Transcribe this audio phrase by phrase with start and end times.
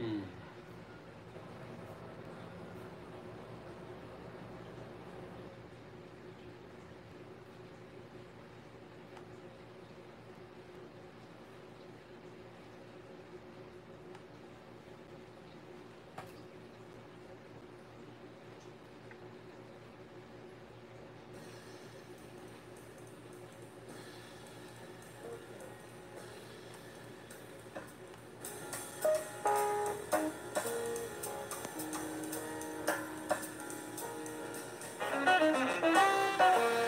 [0.00, 0.35] Mmm.
[35.52, 36.85] 好。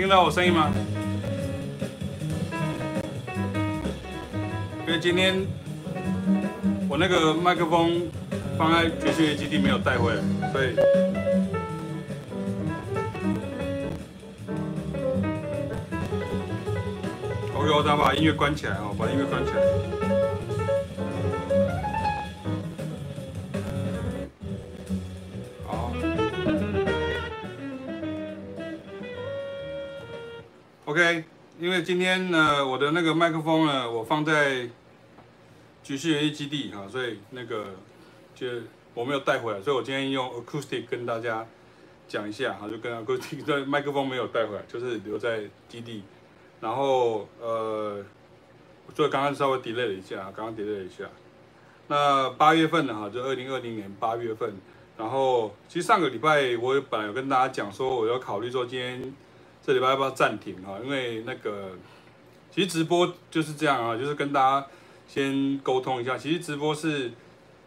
[0.00, 0.72] 听到我声音吗？
[4.86, 5.46] 因为今天
[6.88, 8.08] 我那个麦克风
[8.56, 10.22] 放在爵士乐基地没有带回来，
[10.52, 10.74] 所以
[17.54, 19.60] 我给我再把音乐关起来哦，把音乐关起来。
[30.90, 31.22] OK，
[31.60, 34.68] 因为今天呢，我的那个麦克风呢，我放在
[35.84, 37.66] 爵士园艺基地哈，所以那个
[38.34, 38.48] 就
[38.92, 41.46] 我没有带回来，所以我今天用 acoustic 跟大家
[42.08, 46.02] 讲一下哈，就跟 acoustic 的麦克风没有带回来，就是留在基地。
[46.60, 48.04] 然后呃，
[48.92, 51.04] 所以刚刚稍微 delay 了一下，刚刚 delay 了一下。
[51.86, 54.52] 那八月份的哈，就二零二零年八月份，
[54.98, 59.14] 然后其实上个礼拜我也本来有跟大家讲说，我要考虑说今天。
[59.62, 60.80] 这礼拜要不要暂停啊？
[60.82, 61.70] 因为那个，
[62.50, 64.66] 其实直播就是这样啊，就是跟大家
[65.06, 66.16] 先沟通一下。
[66.16, 67.08] 其实直播是，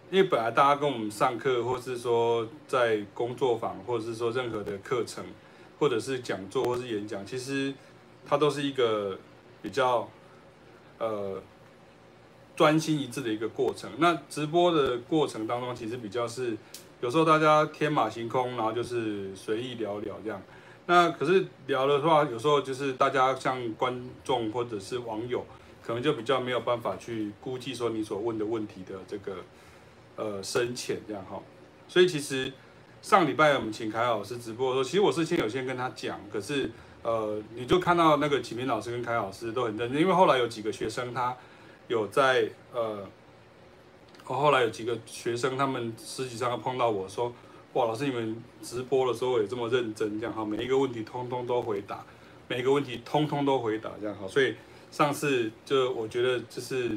[0.09, 5.23] 因为本来大家跟我们上课，或是说在工作坊，或者是说任何的课程，
[5.79, 7.73] 或者是讲座，或是演讲，其实
[8.25, 9.17] 它都是一个
[9.61, 10.09] 比较
[10.97, 11.41] 呃
[12.55, 13.89] 专心一致的一个过程。
[13.97, 16.57] 那直播的过程当中，其实比较是
[17.01, 20.41] 有时候大家天马行空，然后就是随意聊聊这样。
[20.85, 25.45] 那可是聊的话，有时候就是大家像观众或者是网友，
[25.81, 29.37] 可能就比较没有办法去估计说你所问的问题的这个
[30.17, 31.41] 呃深浅这样哈。
[31.87, 32.51] 所以其实
[33.01, 36.69] 上礼拜我们请凯老师直播的时候，其实我是先有先跟他讲，可是
[37.01, 41.33] 呃你就看到那个启明老师跟凯老师都很认真，因为后来有几个学生他
[41.87, 43.07] 有在呃，
[44.25, 47.33] 后来有几个学生他们实际上碰到我说。
[47.73, 52.05] 哇，老师，你们直播的时候也这么认真，这样哈，每一个问题通通都回答，
[52.47, 54.27] 每一个问题通通都回答，这样好。
[54.27, 54.53] 所以
[54.91, 56.91] 上次就我觉得就是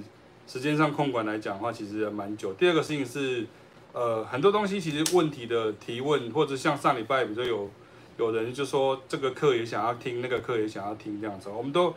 [0.47, 2.53] 时间上控管来讲的话，其实也蛮久。
[2.53, 3.47] 第二个事情是，
[3.95, 7.71] 呃，很多东西其实问题的提问，或者像上礼拜，比如说有
[8.19, 11.95] 有人就说这个课也想要听，那个课也想要听这样子，我们都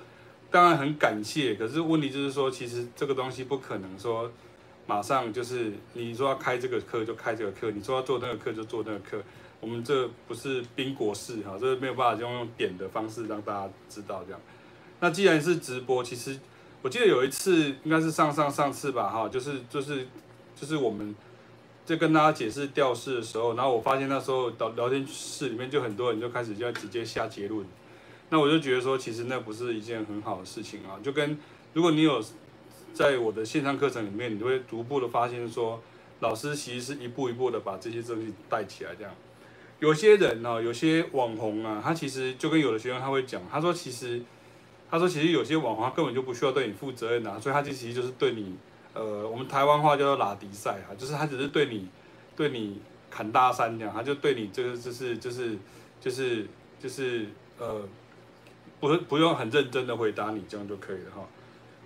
[0.49, 1.55] 当然很感谢。
[1.55, 4.31] 可是问题就是说，其实这个东西不可能说
[4.89, 9.21] 马上就是你说要开这个课就开这个课，你说要做那个课就做那个课。
[9.59, 14.41] 我们这不是宾国式哈，这没有办法用用点的方式让大家知道这样。
[14.99, 16.39] 那既然是直播，其实
[16.81, 20.07] 我记得有一次应该是上上上次吧哈，就是就是
[20.59, 21.15] 就是我们。
[21.85, 27.65] 在跟大家解释调式的时候，然后我发现那时候聊聊天室里面就很多人就开始就要直接下结论，
[28.29, 31.01] 那我就觉得说，其实那不是一件很好的事情啊。
[31.01, 31.35] 就跟
[31.73, 32.23] 如果你有
[32.93, 35.81] 在我的线上课程里面，你就会逐步的发现说，
[36.19, 38.95] 老师其实是一步一步的把这些东西带起来。
[38.95, 39.13] 这样，
[39.79, 44.21] 有些人呢，有些网红啊，他其实就跟有的学生他会讲，他说其实
[44.89, 48.55] 他说其实有些网红他根本就不需要对你负责任啊，所以他其实就是对你。
[48.91, 51.87] 呃，我们台湾话叫做拉迪赛啊，就是他只是对你，
[52.35, 55.55] 对你砍大山这样，他就对你这个就是就是
[56.01, 56.47] 就是
[56.79, 57.27] 就是
[57.59, 57.87] 呃，
[58.79, 61.21] 不不用很认真的回答你这样就可以了哈。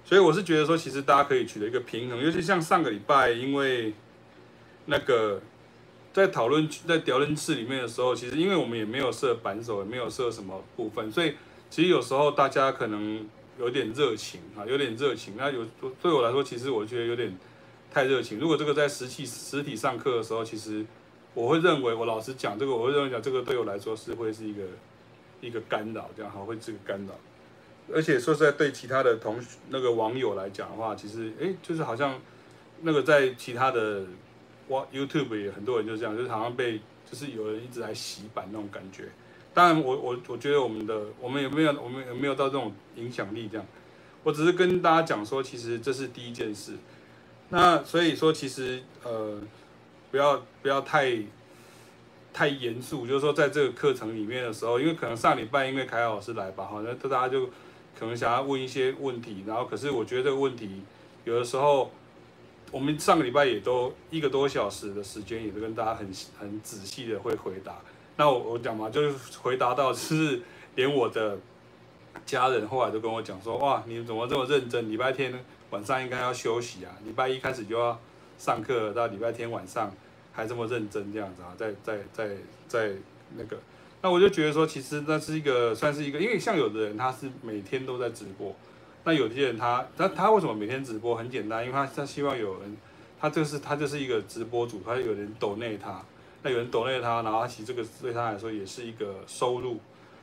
[0.04, 3.94] 所以我是觉得说，其实大家可以取得一个平衡，尤其像上个礼拜，因为
[4.86, 5.42] 那个
[6.12, 11.34] 在讨论在聊天室里面的时候，其实因为我们也没有设扳手，也没有设什么部分，所以
[11.70, 13.28] 其实有时候大家可能。
[13.60, 15.36] 有点热情啊，有点热情。
[15.38, 15.64] 那有
[16.02, 17.38] 对我来说，其实我觉得有点
[17.92, 18.40] 太热情。
[18.40, 20.84] 如果这个在实体实体上课的时候，其实
[21.36, 24.64] 我会认为，我老师讲这个，我会认为讲这个对我来说是会是一个
[25.40, 27.14] 一个干扰，这样好会是个干扰。
[27.92, 29.40] 而且说实在，对其他的同
[29.70, 32.20] 那个网友来讲的话，其实哎，就是好像
[32.82, 34.04] 那个在其他的
[34.68, 39.10] 哇 YouTube 也很多人就这样，就是好像被就是有人一直来洗版那种感觉。
[39.54, 43.66] 当然我，我我觉得我们的我们有没有我们有没有到这种影响力这样？
[44.24, 46.74] 我只是跟大家讲说，其实这是第一件事。
[47.50, 49.38] 那所以说，其实呃，
[50.10, 51.18] 不要不要太
[52.34, 57.48] 太严肃，就是说在这个课程里面的时候，因为可能上礼拜因为凯凯老师来吧，好像大家就
[57.98, 60.82] 可能想要问一些问题，然后可是我觉得这个问题
[61.26, 61.92] 有的时候，
[62.72, 66.08] 我们上个礼拜也都一个多小时的时间，也都跟大家很
[66.40, 67.78] 很仔细的会回答。
[68.18, 70.42] 那我我讲嘛，就是回答到，是
[70.76, 71.38] 连我的
[72.26, 74.90] 家人后来都跟我讲说，哇，你怎么这么认真？
[74.90, 75.34] 礼拜天
[75.70, 78.00] 晚上应该要休息啊，礼拜一开始就要
[78.38, 79.92] 上课，到礼拜天晚上
[80.32, 82.36] 还这么认真这样子啊，在在在
[82.68, 82.92] 在
[83.36, 83.58] 那个，
[84.04, 88.54] 那我就觉得说，其实那是一个算是一个，因为像有的人他是每天都在直播，
[89.06, 91.16] 那有些人他他他为什么每天直播？
[91.16, 92.76] 很简单，因为他他希望有人，
[93.18, 96.04] 他就是他就是一个直播主，他有人抖内他。
[96.42, 99.80] 那有人抖内他，然后他其实这个对他来说也是一个收入。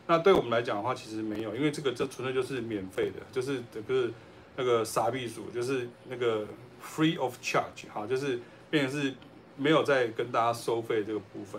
[0.06, 4.11] 那对我们来讲的话，其实没有，因为这个这纯粹就是免费的，就是这个
[4.56, 6.47] 那个傻逼鼠，就是那个
[6.85, 8.38] free of charge，哈，就是
[8.69, 9.15] 变成是
[9.56, 11.59] 没有在跟大家收费这个部分。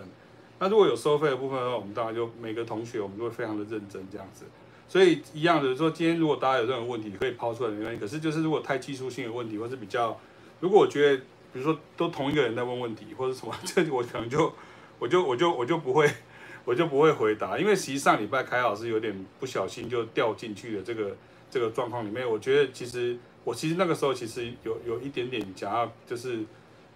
[0.62, 4.44] 那如果有收费的部分的话，我们当然就每个同学我们都会非常的认真这样子。
[4.88, 8.00] 所以一样的说，今天如果大家有任何问题，可以抛出来没关系。
[8.00, 10.16] 可是就是如果太技术性的问题，或是比较，
[10.60, 11.20] 如果我觉得。
[11.54, 14.50] 比如说，都同一个人在问问题，或者什么， 这我可能就，
[14.98, 16.10] 我就我就我就不会，
[16.64, 21.14] 我就不会回答，因为实际上礼拜凯老师有点不小心就掉进去了这个
[21.50, 22.26] 这个状况里面。
[22.26, 26.42] 我觉得其实我其实那个时候其实有有一点点想要就是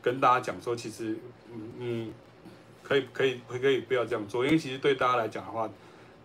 [0.00, 1.14] 跟大家讲说，其实
[1.52, 2.12] 嗯嗯，
[2.86, 5.68] 可以可以可以可以不要这样做，因为其实对大家来讲的话，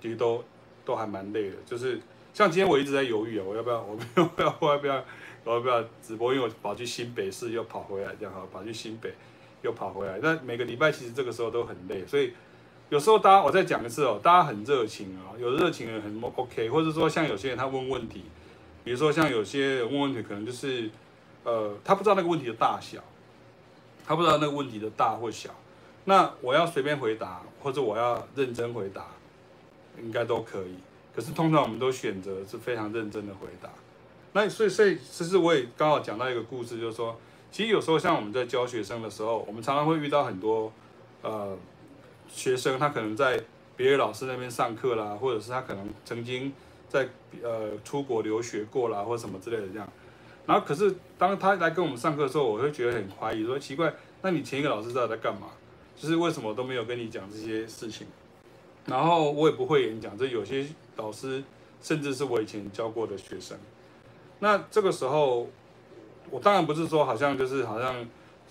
[0.02, 0.44] 其实都
[0.86, 1.56] 都还蛮累的。
[1.66, 2.00] 就是
[2.34, 5.04] 像今天我一直在犹豫啊，我要不要，我要不要，我要不要。
[5.44, 6.32] 我要不要直播？
[6.32, 9.12] 因为我跑去新北市又跑回来，这样哈，跑去新北
[9.64, 10.20] 又跑回来。
[10.22, 12.32] 那每个礼拜其实这个时候都很累，所以
[12.90, 18.24] 有时候大家我再讲一次哦，大家很热情啊，有热情的很 OK，或者说像有些人他问问题，
[18.84, 20.88] 比如说像有些人问问题可能就是
[21.44, 23.04] 呃他不知道那个问题的大小，
[24.06, 25.50] 他不知道那个问题的大或小，
[26.06, 29.06] 那我要随便回答或者我要认真回答，
[30.02, 30.76] 应该都可以。
[31.16, 33.70] 可是通常我们都选择是非常认真的回答。
[34.34, 37.16] 那所以，所以其实我也刚好讲到一个故事，就是说，
[37.52, 40.72] 其实有时候像我们在教学生的时候，我们常常会遇到很多
[41.22, 41.58] 呃
[42.30, 43.38] 学生，他可能在
[43.76, 46.54] 别的老师那边上课啦，或者是他可能曾经
[46.88, 47.08] 在
[47.44, 49.88] 呃出国留学过啦，或什么之类的这样。
[50.46, 55.48] 然后可是当他来跟我们上课的时候，我会觉得很怀疑，说奇怪，那你前一个老师知道在干嘛？
[56.02, 58.08] 就是为什么都没有跟你讲这些事情？
[58.88, 60.66] 然后我也不会演讲，这有些
[60.96, 61.44] 老师
[61.80, 63.56] 甚至是我以前教过的学生。
[64.40, 65.48] 那这个时候，
[66.32, 67.96] 我当然不是说好像就是好像，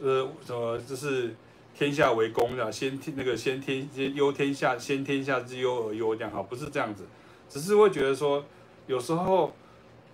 [0.01, 1.35] 呃，什么就是
[1.75, 7.03] 天下为公的，先天那个先天先忧天下，先天下之忧而忧这样哈，不是这样子，
[7.49, 8.45] 只是会觉得说，
[8.87, 9.53] 有时候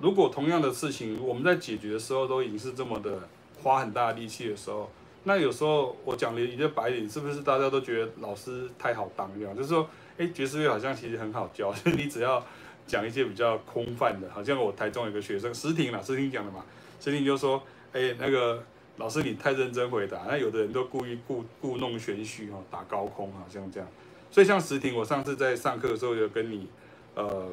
[0.01, 3.29] 如果同样的事情我们在解决的时候都已经是这么的
[3.63, 4.91] 花很大的力气的时候，
[5.29, 9.55] 那有时候我讲的一个白领，是不是大家都觉得老师太好当了？
[9.57, 9.85] 就是说，
[10.17, 12.41] 哎，爵士乐好像其实很好教，你只要
[12.87, 16.65] 讲一些比较空泛的，好像我台中有个学生石婷啦，石婷讲的嘛，
[17.01, 17.61] 石婷就说，
[17.93, 18.63] 哎，那个
[18.99, 23.89] 老师你太认真回答，那有的人都故意故故弄玄虚哈，打高空好像这样。
[24.31, 26.69] 所以像石婷，我上次在上课的时候有跟你
[27.17, 27.49] 呃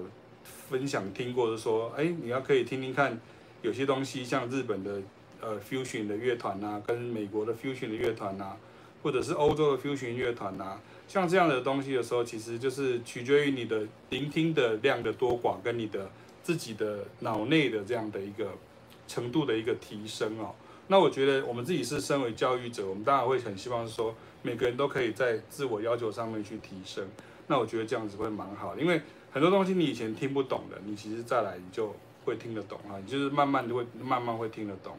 [0.70, 3.20] 分享听过，就说，哎，你要可以听听看，
[3.64, 5.02] 有些东西像日本的。
[5.44, 8.56] 呃，fusion 的乐团呐，跟美国的 fusion 的乐团呐，
[9.02, 16.10] 或者是欧洲的 fusion 乐团呐，像这样的东西的时候，其实就是取决于你的聆听的量的多寡，跟你的
[16.42, 18.54] 自己的脑内的这样的一个
[19.08, 20.56] 程度的一个提升哦。
[20.88, 27.06] 那我觉得我们自己是身为教育者，我们当然会很希望说，每个人都可以在自我要求上面去提升。
[27.48, 34.96] 那我觉得这样子会蛮好，因为很多东西你以前听不懂的，你其实再来你就会听得懂啊，你就是慢慢就会慢慢会听得懂。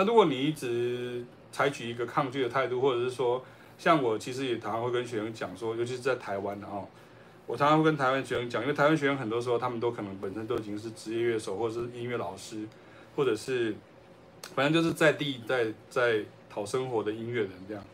[0.00, 3.44] 那如果你一直采取一个抗拒的态度，或者是说，
[3.76, 6.88] 像我其实也常常会跟学生讲说，尤其是在台湾的哦，
[7.46, 12.66] 我常常会跟台湾学生讲，因为台湾学生很多时候他们都可能本身都已经是职业乐手，或者是音乐老师，
[13.14, 13.76] 或者是
[14.54, 17.84] 反正就是在地在在讨生活的音乐人这样。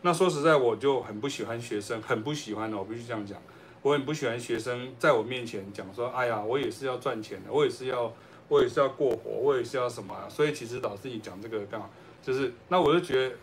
[0.00, 3.40] 那说实在，我就很不喜欢学生，很不喜欢的，我必须这样讲，
[3.82, 8.12] 我很不喜欢学生在我面前讲说，哎呀，我也是要赚钱的，我也是要。
[8.52, 10.28] 我也是要过活，我也是要什么啊？
[10.28, 11.88] 所以其实老师你讲这个刚好
[12.22, 13.34] 就是，那我就觉得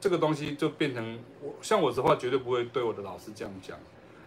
[0.00, 3.76] 这个东西就变成我像我的话绝对不会对我的老师这样讲，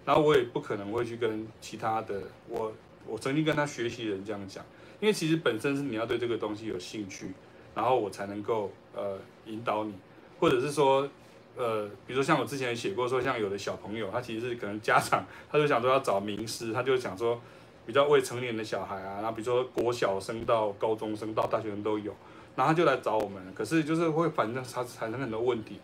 [0.04, 2.74] 然后我也不可能会去跟其他的我
[3.08, 4.62] 我曾经跟他学习的人这样讲，
[5.00, 7.32] 因为其实本身是你要对这个东西有兴趣，
[7.74, 9.94] 然后我才能够呃引导你，
[10.38, 11.08] 或者是说
[11.56, 17.40] 呃比如说像我之前写过说像有的小朋友他其实是可能家长他就想说要找名师，他就想说。
[17.86, 22.14] 比较未成年的小孩啊，然后比如说国小生到高中生到大学生都有，
[22.56, 25.80] 然后他就来找我们，可是就是会反正他产生很多问题。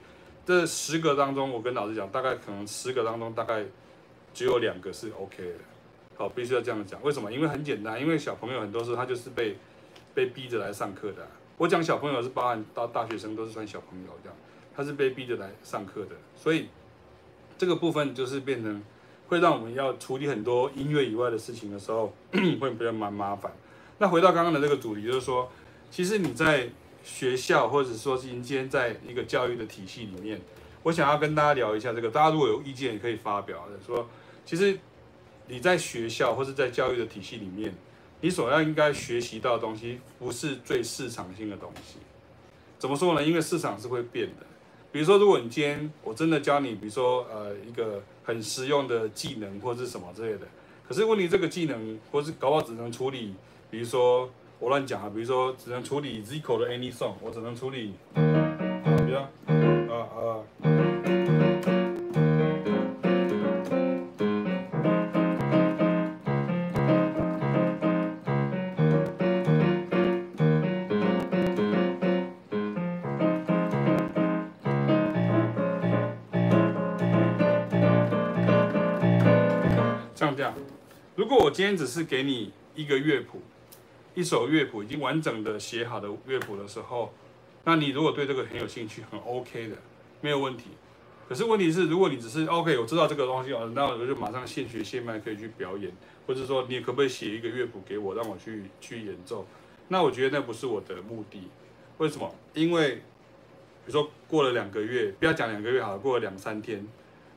[0.45, 3.63] 这十个当中，我跟老师讲，大概可能十个当中大概
[4.33, 5.59] 只有两个是 OK 的。
[6.17, 7.01] 好，必须要这样讲。
[7.03, 7.31] 为什么？
[7.31, 9.55] 因为很简单，因为小朋友很多时候他就是被
[10.15, 11.27] 被逼着来上课的。
[11.57, 14.37] 我讲小朋友是包含到大学生都是算小朋友这样，
[14.75, 16.69] 他是被逼着来上课的，所以
[17.57, 18.83] 这个部分就是变成。
[19.31, 22.13] 会让我们要处理很多音乐以外的事情的时候，
[22.59, 23.49] 会比较蛮麻烦。
[23.97, 25.49] 那回到刚刚的这个主题，就是说，
[25.89, 26.67] 其实你在
[27.01, 30.41] 学校，或者说是今天在一个教育的体系里面，
[30.83, 32.11] 我想要跟大家聊一下这个。
[32.11, 33.65] 大家如果有意见，也可以发表。
[33.87, 34.05] 说，
[34.45, 34.77] 其实
[35.47, 37.73] 你在学校或是在教育的体系里面，
[38.19, 41.99] 你所要应该学习到的东西，不是最市场性的东西。
[42.77, 43.23] 怎么说呢？
[43.23, 44.45] 因为市场是会变的。
[44.91, 50.45] 比如说，如果你今天我真的教你，比如说呃一个很实用的技能或者是什么之类的，
[50.87, 53.33] 可是问题这个技能或是搞不好只能处理，
[53.69, 54.29] 比如说
[54.59, 59.27] 我乱讲啊，比如说只能处理 Zico 的 Any Song，我只能处理，比如说
[59.89, 61.20] 啊啊。
[81.31, 83.41] 如果我今天只是给你一个乐谱，
[84.13, 87.13] 一首乐谱已经完整的写好的乐谱的时候，
[87.63, 89.77] 那你如果对这个很有兴趣，很 OK 的，
[90.19, 90.71] 没有问题。
[91.29, 95.89] 可是问题是，如果你只是 OK，我知道这个东西哦，那我就马上现学现卖可以去表演，
[96.27, 99.47] 或者说你可不可以写一个乐谱给我，让我去去演奏？
[99.87, 101.43] 那我觉得那不是我的目的。
[101.99, 102.29] 为什么？
[102.53, 103.01] 因为比
[103.85, 106.85] 如说过了两个月，不要讲两个月好了，过了两三天，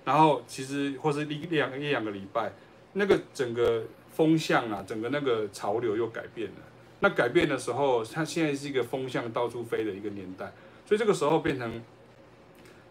[0.05, 2.53] 然后其实或是一两一两个礼拜。
[2.95, 6.57] 那个整个风向啊，整个那个潮流又改变了。
[7.01, 10.51] 那改变的时候，它现在是一个风向到处飞的一个年代，
[10.87, 11.83] 所以这个时候变成，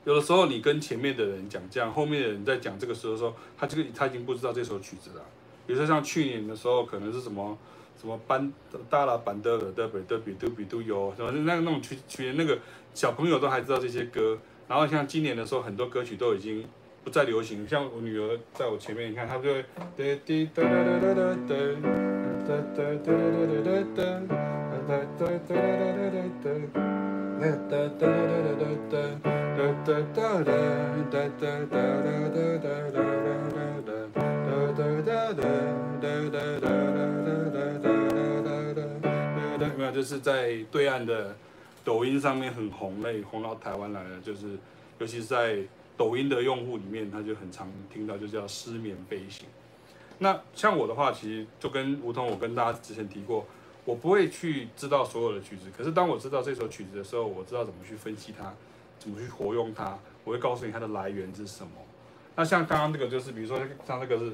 [0.06, 5.26] 有的时候你跟前面的人讲这样，后面的人在讲这个时候说，他这个他已经不知道这首曲子了。
[5.66, 7.58] 比如说像去年的时候，可能是什么
[8.00, 8.54] 什么班
[8.90, 12.60] 大拉班德尔的比德比都比都有，什么那那种曲曲，那个
[12.94, 14.38] 小朋友都还知道这些歌。
[14.68, 16.64] 然后像今年的时候，很多歌曲都已经。
[17.04, 19.66] 不再流行，像我女儿在我前面，你看她就会。
[19.98, 20.18] 没
[39.84, 41.36] 有，就是在对岸的
[41.84, 44.58] 抖音上面很红，那红到台湾来了，就是
[45.00, 45.58] 尤其是在。
[45.96, 49.48] 抖音的用户里面，他就很常听到，就叫失眠飞行。
[50.20, 53.46] 那像我的话，其实就跟如同我跟大家之前提过，
[53.84, 55.66] 我不会去知道所有的曲子。
[55.76, 58.54] 可是当我知道这首曲子的时候，我知道怎么去分析它，
[59.00, 61.72] 怎么去活用它，我会告诉你它的来源是什么。
[62.36, 64.34] 那像刚刚那个就是，比如说像这个是，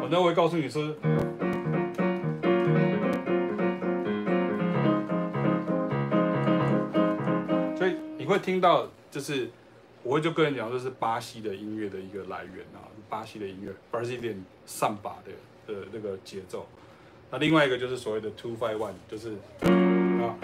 [0.00, 0.96] 我那我会告诉你是。
[8.32, 9.50] 会听到，就是
[10.02, 14.36] 我会就跟人讲，这是巴西的音乐的一个来源啊，巴西的音乐，Brazilian
[14.66, 15.32] Samba 的
[15.66, 16.66] 的那个节奏。
[17.30, 19.32] 那另外一个就是所谓的 Two Five One，就是
[20.22, 20.34] 啊，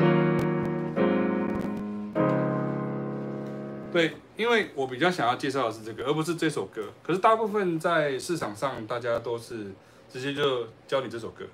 [3.90, 6.83] 对，因为我比较想要介绍的是这个，而不是这首歌。
[7.02, 9.73] 可是大部分在市场上，大家都是
[10.11, 11.47] 直接就教你这首歌。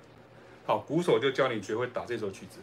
[0.66, 2.58] 好，鼓手就教你学会打这首曲子。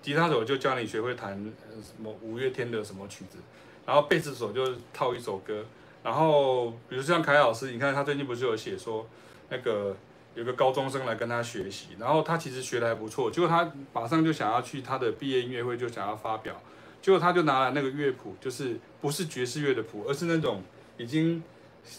[0.00, 1.34] 吉他手就教你学会弹
[1.82, 3.38] 什么五月天的什么曲子，
[3.84, 5.64] 然后贝斯手就套一首歌，
[6.02, 9.06] 然后比如像凯老师，你看他最近不是有写说，
[9.48, 9.96] 那个
[10.34, 16.54] 有个高中生来跟他学习，然后他其实学的还不错，结果他马上就想要去他的毕业音乐会，就想要发表，
[17.02, 20.62] 结果他就拿了那个乐谱，就是不是爵士乐的谱，而是那种
[20.96, 21.42] 已经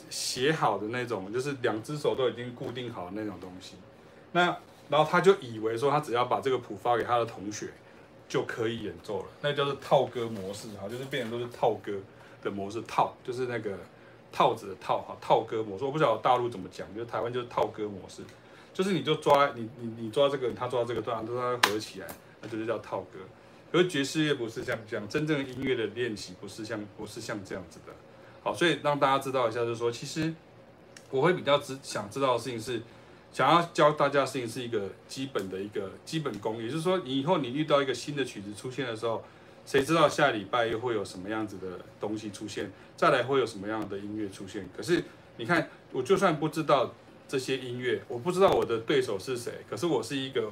[0.09, 3.75] 写好的那种，就是两只手都已经固定好的那种东西，
[4.31, 4.55] 那
[4.87, 7.69] 然后他就以为说他只要把这个谱发给他的同学。
[8.29, 11.91] 就可以演奏了，那叫做套歌模式哈，就是变成都是套歌
[12.43, 13.75] 的模式，套就是那个
[14.31, 15.83] 套子的套哈，套歌模式。
[15.83, 18.21] 我不知道大陆怎么讲，就台湾就是套歌模式，
[18.71, 22.07] 就是你就抓你你你抓这个，他抓这个，段，都它合起来，
[22.39, 23.17] 那就是叫套歌。
[23.71, 27.93] 可是爵士乐不是像这样，真正音乐的练习不是像不是像这样子的。
[28.43, 30.31] 好，所以让大家知道一下，就是说，其实
[31.09, 32.79] 我会比较知想知道的事情是。
[33.31, 39.23] 想要教大家的事情是一个基本的一个基本功，也就是说，你以后你遇到一个新的曲子出现的时候，
[39.65, 44.67] 谁知道下礼拜又会有什么样子的东西出现，再来会有什么样的音乐出现？
[44.75, 45.03] 可是
[45.37, 46.91] 你看，我就算不知道
[47.27, 50.51] 这些音乐，我不知道我的对手是谁，可是我是一个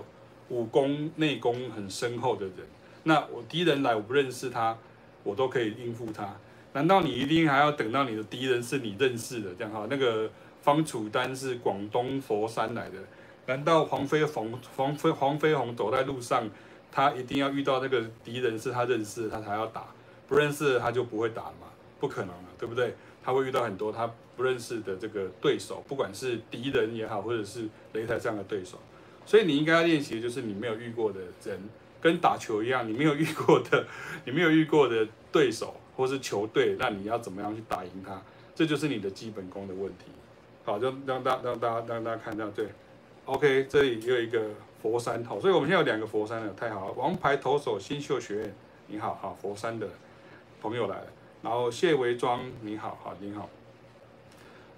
[0.49, 2.55] 武功内功很深厚的人，
[3.03, 4.77] 那我敌人来我不认识他，
[5.23, 6.37] 我都可以应付他。
[6.73, 9.87] 难道你一定还要等到你的敌人是你认识的这样哈？
[9.89, 10.29] 那个。
[10.61, 12.97] 方楚丹是广东佛山来的，
[13.45, 16.49] 难道黄飞鸿、黄飞黄飞鸿走在路上，
[16.91, 19.85] 他一定要遇到那个敌人是他认识，他才要打，
[20.27, 21.67] 不认识他就不会打了嘛？
[21.99, 22.93] 不可能了，对不对？
[23.23, 28.77] 他会遇到很多他不认识的这个对手，不管是敌人也好，或者是擂台上的对手。
[29.25, 31.59] 所以你应该要练习的就是你没有遇过的人，
[31.99, 33.85] 跟打球一样，你没有遇过的，
[34.25, 38.21] 你没有遇过的对手或是球队，那你要怎么样去打赢他？
[38.55, 40.05] 这就是你的基本功的问题。
[40.67, 42.67] 好，就让大让大家让大家看到，对
[43.23, 44.49] ，OK，这里又一个
[44.81, 46.91] 佛山，好，所以我们现在有两个佛山的，太好了。
[46.97, 48.55] 王牌投手新秀学院，
[48.87, 49.87] 你好，好，佛山的
[50.61, 51.07] 朋友来了，
[51.41, 53.49] 然后谢维庄，你好，好，你好，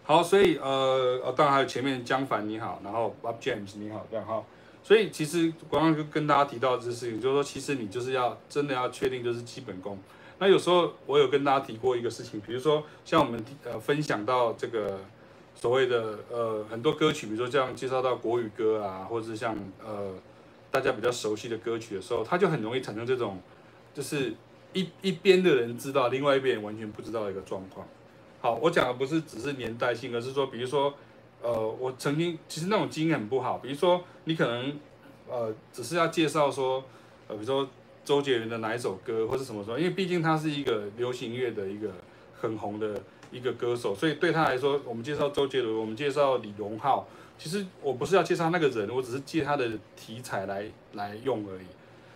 [0.04, 4.44] 好，所以呃，呃，当然还有前面江凡，你好，然后 Bob James，你好，这样哈，
[4.84, 9.98] 所以其实刚刚就跟大家提到这事情，就是说，其实你就是要真的要确定就是基本功。
[10.38, 15.00] 那有时候我有跟大家提过一个事情，比如说像我们呃分享到这个。
[15.62, 19.54] 所谓的呃很多歌曲，比如说这样介绍到国语歌啊，或者是像
[19.86, 20.14] 呃
[20.72, 23.38] 大家比较熟悉的歌曲的时候，它就很容易产生这种，
[23.94, 24.34] 就是
[24.72, 27.86] 一一边的人知道，另外一边完全不知道的一个状况。
[28.40, 30.94] 好，我讲的不是只是年代性，而是说，比如说
[31.42, 34.80] 呃我曾经其实那种经验很不好，比如说你可能
[35.28, 36.82] 呃只是要介绍说
[37.28, 37.68] 呃比如说
[38.06, 41.92] 周杰伦的哪一首歌或是什么什么，因为毕竟他是一个流行乐的一个
[42.40, 43.02] 很红的。
[43.32, 51.66] 一个歌手，所以对他来说，我们介绍周杰伦，我们介绍李荣浩，其实我不是要介绍那个人，我只是借他的题材来来用而已。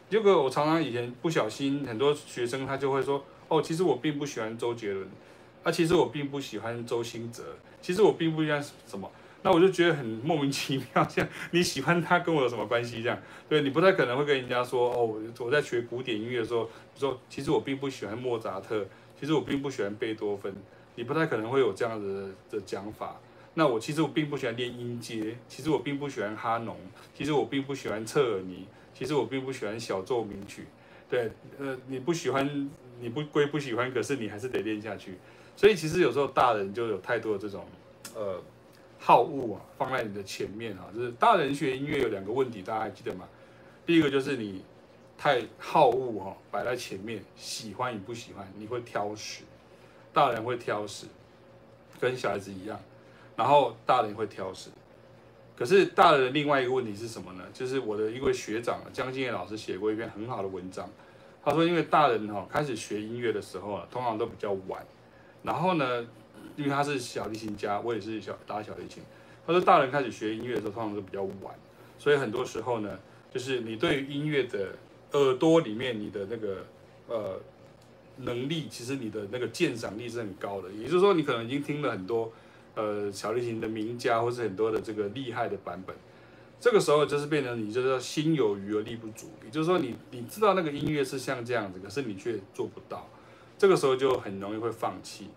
[0.09, 5.07] 结果我常常以前不小心，很多学生他就会说，哦，其实我并不喜欢周杰伦，
[5.63, 7.43] 啊，其实我并不喜欢周兴哲，
[7.81, 9.09] 其实我并不喜欢什么，
[9.41, 13.17] 那我就觉得很莫名其妙，像你喜欢他跟我有什么关系这样？
[13.49, 18.85] 对，你不太可能会跟人家说，哦，我在学古典音乐的时候，说其实我并不喜欢莫扎特，
[19.19, 20.53] 其实我并不喜欢贝多芬。
[20.95, 23.19] 你不太可能会有这样子的讲法。
[23.55, 26.75] 那我其实我并不喜欢练音阶，其实我并不喜欢哈农，
[27.13, 30.65] 其实我并不喜欢彻尔尼，其实我并不喜欢小奏鸣曲。
[31.09, 31.29] 对，
[31.59, 35.19] 呃，你不喜欢，你不归不喜欢，可是你还是得练下去。
[35.55, 37.63] 所以其实有时候大人就有太多的这种
[38.15, 38.41] 呃
[38.97, 40.89] 好恶啊，放在你的前面啊。
[40.95, 43.29] 就是大人学音乐有两个问题，大家还记得吗？
[43.85, 44.63] 第一个就是你
[45.15, 49.43] 太好恶哈，摆在前面，喜欢与不喜欢，你会挑食。
[50.13, 51.07] 大人会挑食，
[51.99, 52.79] 跟小孩子一样，
[53.35, 54.69] 然后大人会挑食。
[55.55, 57.43] 可是大人的另外一个问题是什么呢？
[57.53, 60.89] 就是我的一位学长江金燕老师写过一篇很好的文章，
[61.43, 64.83] 他说，因为大人哈开始学音乐的时候啊，通常都比较晚，
[65.43, 66.05] 然后呢，
[66.55, 69.03] 因为他是小提琴家，我也是小打小提琴，
[69.45, 71.53] 他说大人开始学音乐的时候，通常都比较晚，
[71.99, 72.97] 所以很多时候呢，
[73.31, 74.69] 就是你对于音乐的
[75.11, 76.65] 耳朵里面，你的那个
[77.07, 77.39] 呃
[78.17, 80.69] 能力，其实你的那个鉴赏力是很高的。
[80.71, 82.31] 也就是说，你可能已经听了很多
[82.75, 85.95] 呃小提琴的名家，或是很多的这个厉害的版本。
[86.59, 93.09] 这个时候就是变成你就是心有余而力不足，也就是说你你知道那个音乐是像这样子，可是你却做不到，
[93.57, 95.27] 这个时候就很容易会放弃。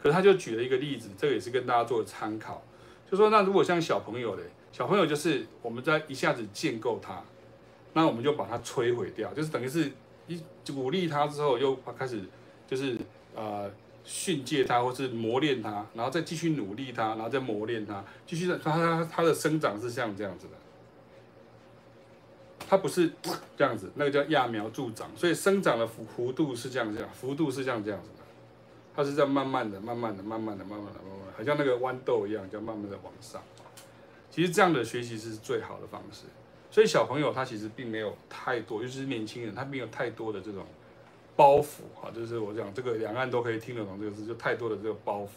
[0.00, 2.62] 可是他就举了一个例子，这个也是跟大家做参考，
[3.10, 7.20] 就说那如果像小朋友嘞，小朋友就是我们在一下子建构他，
[7.94, 9.90] 那我们就把它摧毁掉，就是等于是
[10.26, 10.40] 一
[10.72, 12.22] 鼓励他之后又开始
[12.66, 12.96] 就是
[13.34, 13.70] 呃
[14.04, 20.52] 训诫他或是磨练他，然后再继续努力他，然后再磨练他，继续他他他的生长是像这样子的。
[22.68, 23.12] 它不是
[23.56, 28.24] 这样子，那个叫揠苗助长，所以生长的幅幅度是这样这样，幅度是像这样子的，
[28.92, 33.40] 它是在慢慢的、慢慢的、慢慢的、慢慢的、慢慢，好像那个豌豆一样，叫慢慢的往上。
[34.32, 36.24] 其实这样的学习是最好的方式。
[36.70, 40.66] 所以小朋友他其实并没有太多，尤其是年轻人，他没有太多的这种
[41.34, 45.28] 包袱啊，就是我讲这个两岸都可以听得懂这个字，就太多的这个包袱。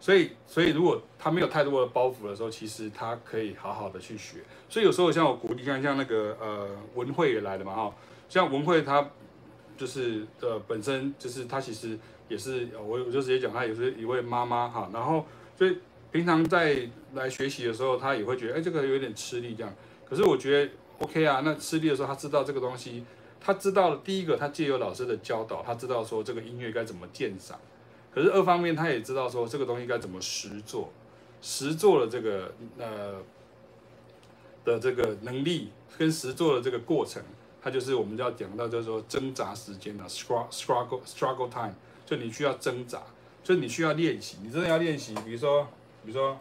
[0.00, 4.38] 所以，所以如果他没有太多的包袱的时候，其实他可以好好的去学。
[4.68, 7.94] 所以有时候像我鼓励，像像那个呃文慧也来了嘛哈，
[8.28, 9.08] 像文慧她
[9.76, 11.96] 就是呃本身就是她其实
[12.28, 15.24] 也是我我就直接讲她也是一位妈妈哈，然后
[15.56, 15.78] 所以
[16.10, 19.72] 平常在来学习的时候，她也会觉得哎这个有点吃力这样。
[20.12, 23.02] 可是我觉得 OK 啊，那吃力的时候，他知道这个东西，
[23.40, 27.58] 他知道了第一个，他借由老师的教导，他知道说这个音乐该怎么鉴赏。
[28.14, 30.92] 可是二方面，他也知道说这个东西该怎么实做，
[31.40, 33.14] 实做了这个呃
[34.66, 37.22] 的这个能力跟实做的这个过程，
[37.62, 41.72] 它就是我们就要讲到就是说挣扎时间啊，struggle struggle struggle time，
[42.04, 43.00] 就你需要挣扎，
[43.42, 45.66] 就你需要练习，你真的要练习，比如说，
[46.04, 46.36] 比如说。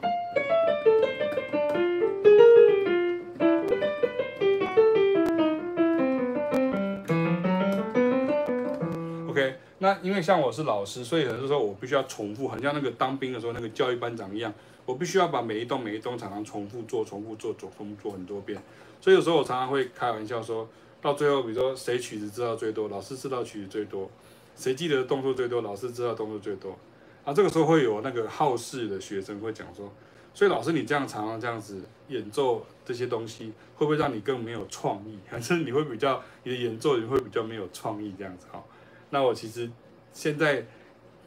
[10.02, 14.54] 因为像我是老师，所以很多时候我必须要重复，很像那个当兵的时候那个教育班长一样，
[14.86, 18.62] 我必须要把每一动每一动常常重复做，重复做，重复做很多遍。
[19.00, 20.68] 所以有时候我常常会开玩笑说，
[21.02, 24.08] 到最后，比如说谁曲子知道最多，老师知道曲子最多；
[24.56, 26.78] 谁记得动作最多，老师知道动作最多。
[27.24, 29.92] 啊，这个时候会有那个好事的学生会讲说，
[30.34, 35.18] 所以老师你这样常常这样子演奏这些东西，会不会让你更没有创意？
[35.28, 38.64] 还是你会比较你的演奏你会比较没有创意这样子哈？
[39.12, 39.70] 那我其实
[40.12, 40.66] 现在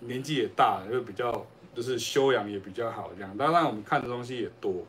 [0.00, 3.36] 年纪也大了，就比较就是修养也比较好，这样。
[3.36, 4.84] 当然我们看的东西也多，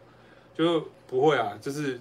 [0.53, 1.57] 就不会啊。
[1.61, 1.99] 就是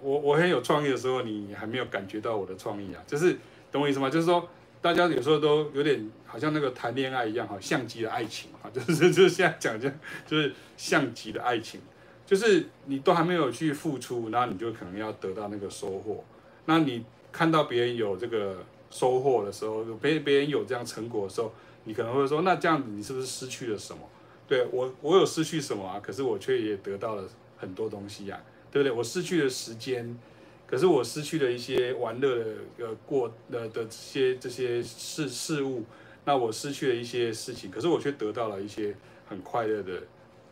[0.00, 3.02] 我我很有创意的时候，你还没有感觉到我的创意啊。
[3.06, 3.36] 就是
[3.72, 4.08] 懂我意思吗？
[4.08, 4.48] 就是说
[4.80, 8.68] 大家有时候都有点好像那个谈恋爱一样哈，像极了爱情啊。
[8.72, 9.90] 就是就是现在讲这，
[10.26, 11.80] 就是像极了爱情，
[12.24, 16.22] 就是你都还没有去付出，然后你就可能要得到那个收获。
[16.66, 18.64] 那你看到别人有这个。
[18.96, 21.52] 收获的时候，别别人有这样成果的时候，
[21.84, 24.00] 你可能会说，那这样子你是不是失去了什么？
[24.48, 26.00] 对，我，我有失去什么啊？
[26.02, 27.28] 可是我却也得到了
[27.58, 28.96] 很多东西呀，对不对？
[28.96, 30.18] 我失去了时间，
[30.66, 32.44] 可是我失去了一些玩乐的
[32.78, 35.84] 呃过的的这些这些事事物，
[36.24, 38.96] 那我失去了一些事情，可是我却得到了一些
[39.28, 40.02] 很快乐的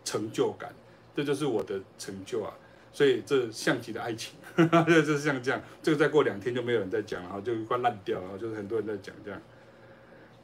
[0.04, 0.74] 成就感，
[1.16, 2.52] 这就是我的成就啊。
[2.94, 9.42] 所以这像极了爱情，呵呵，就是像这样，这个再过两天就没有人在讲了，就快烂掉了，就是很多人在讲这样。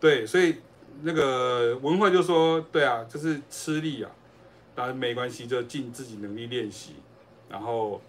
[0.01, 0.57] 对，所以
[1.03, 4.11] 那个文慧就说，对啊，就是吃力啊，
[4.75, 6.95] 当然没关系，就尽自己能力练习，
[7.49, 8.03] 然后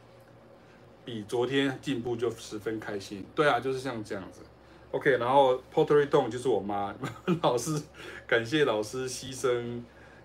[1.05, 3.23] 比昨天进步就十分开心。
[3.35, 4.41] 对啊，就是像这样子。
[4.89, 6.95] OK，然后 Pottery Dome 就是我妈
[7.43, 7.79] 老师，
[8.25, 9.83] 感谢老师牺牲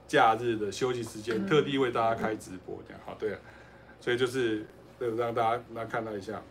[0.09, 3.01] 假日的休息时间，特地为大家开直播这样。
[3.05, 3.39] 好，对啊。
[4.01, 4.65] 所以就是，
[4.99, 6.43] 让大家来看到一下。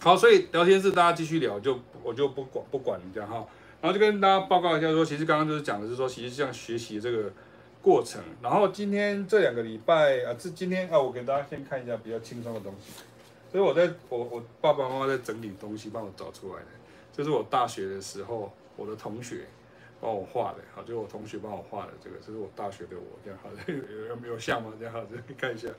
[0.00, 3.46] 好，所以聊天室大家继续聊，就我就不管不管人家哈。
[3.80, 7.30] 然后就跟大家报告一下说，其实刚刚就是讲的是说，其实像学习这个
[7.82, 8.20] 过程。
[8.42, 12.92] 然后今天这两个礼拜啊，这今天啊，我给大家先看一下比较轻松的东西。
[13.52, 16.68] 所以我在我我爸爸妈妈在整理东西，帮我找出来的，
[17.12, 19.46] 这是我大学的时候我的同学。
[20.04, 24.70] 帮我画的，好，就我同学帮我画的这个，这是我大学的我，这样好，有有没有像吗？
[24.78, 25.70] 这样好，这看一下。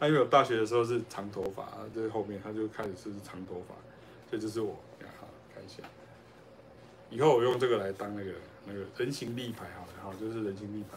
[0.00, 3.74] 他因为我大学的时候是长头发，这后面他就开始是长头发，
[4.30, 5.82] 这就是我，这样好，看一下。
[7.10, 8.32] 以后我用这个来当那个
[8.64, 10.96] 那个人形立牌，好了，好，就是人形立牌。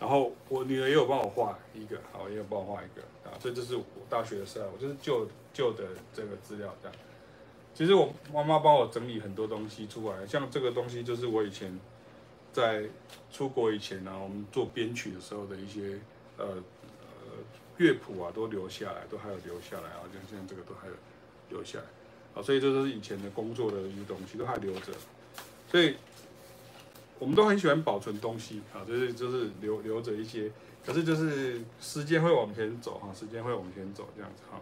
[0.00, 6.96] 然后我女儿也有帮我画一个，好，也有帮我画一个，啊，这就是我大学的时候，我就是旧旧的这个资料这样。
[7.74, 11.78] 其实我妈妈帮我整理很多东西出来，像这个东西就是我以前
[12.52, 12.84] 在
[13.32, 15.98] 出国以前呢、啊，我们做编曲的时候的一些
[16.36, 17.32] 呃呃
[17.78, 20.92] 乐谱啊都留下来，都还有留下来啊，像像这个都还有
[21.48, 21.84] 留下来
[22.34, 24.92] 啊，所以这都是以前的工作的一些东西都还留着，
[25.70, 25.96] 所以
[27.18, 30.50] 我们都很喜欢保存东西啊，就是就是留留着一些，
[30.84, 34.60] 可是就是时间会往前走哈，时间会往前走这样子哈。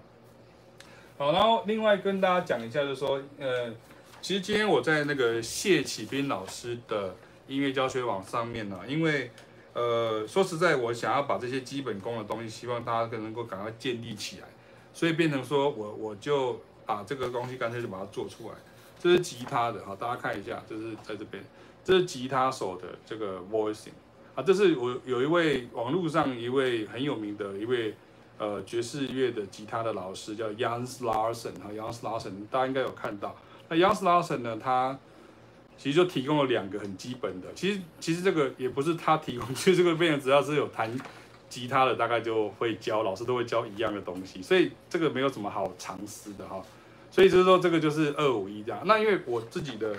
[1.21, 3.71] 好，然后另外跟大家讲一下，就是说呃，
[4.23, 7.15] 其实今天我在那个谢启斌老师的
[7.47, 9.31] 音乐教学网上面呢，因为。
[9.73, 14.49] 呃，说实在，我想要把这些基本功的东西，希望大家能够赶快建立起来，
[14.93, 18.55] 所以变成说我我就把这个东西干脆就把它做出来。
[18.99, 21.41] 这是吉他的，好，大家看一下，这是在这边，
[21.85, 23.91] 这是吉他手的这个 voicing
[24.35, 27.95] 啊，这是我有一位网络上一位很有名的一位
[28.41, 33.37] 呃爵士乐的吉他的老师叫 Youngs Larson，哈，Youngs Larson，大家应该有看到。
[33.69, 34.99] 那 Youngs Larson 呢，他
[35.77, 40.91] 其实就提供了两个很基本的，其实其实这个也不是他提供， 其实这个病人只要是有弹
[41.51, 46.63] 吉他的，大概就会教，老师都会教一样的东西，所以这个没有什么好藏私的哈。
[47.11, 48.81] 所以就是说这个就是二五一这样。
[48.87, 49.95] 那因为我自己的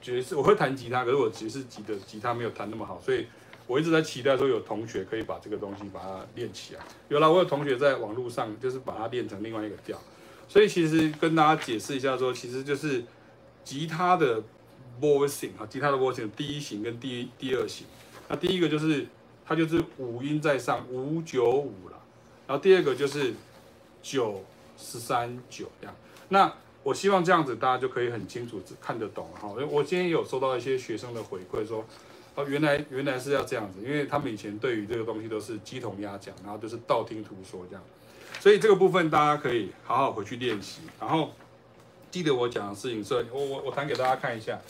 [0.00, 3.26] 爵士，我会弹吉他，可是我爵士级的吉他没有弹那么好，所以
[3.66, 6.80] 我一直在期待说有同学可以把这个东西把它练起来。
[7.08, 10.00] 有了，我有同学在网络上就是把它练成另外一个调。
[10.48, 13.04] 所以其实跟大家解释一下说，其实就是
[13.64, 14.42] 吉他的。
[14.98, 17.86] voicing 啊，吉他的 voicing 第一型跟第第二型，
[18.28, 19.06] 那第一个就是
[19.44, 22.02] 它就是五音在上五九五了，
[22.46, 23.34] 然后第二个就是
[24.02, 24.42] 九
[24.78, 25.94] 十三九这样。
[26.30, 26.50] 那
[26.82, 29.50] 我希望这样子大家就可以很清楚看得懂哈。
[29.50, 31.84] 因为我今天有收到一些学生的回馈说，
[32.36, 37.82] 哦，原来原来是要这样子，因为他们以前对于这个东西都是鸡同鸭讲，然后都是道听途说这样，
[38.38, 41.30] 所以这个部分大家可以好好回去练习，然后
[42.10, 44.60] 记得我讲的事情是，我我我弹给大家看一下。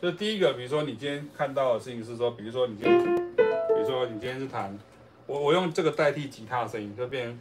[0.00, 2.98] 就第一个，比如说你今天看到的事情是说，比如说你今天，
[3.36, 3.42] 比
[3.80, 4.76] 如说你今天是弹，
[5.26, 7.36] 我我用这个代替吉他的声音，就变成，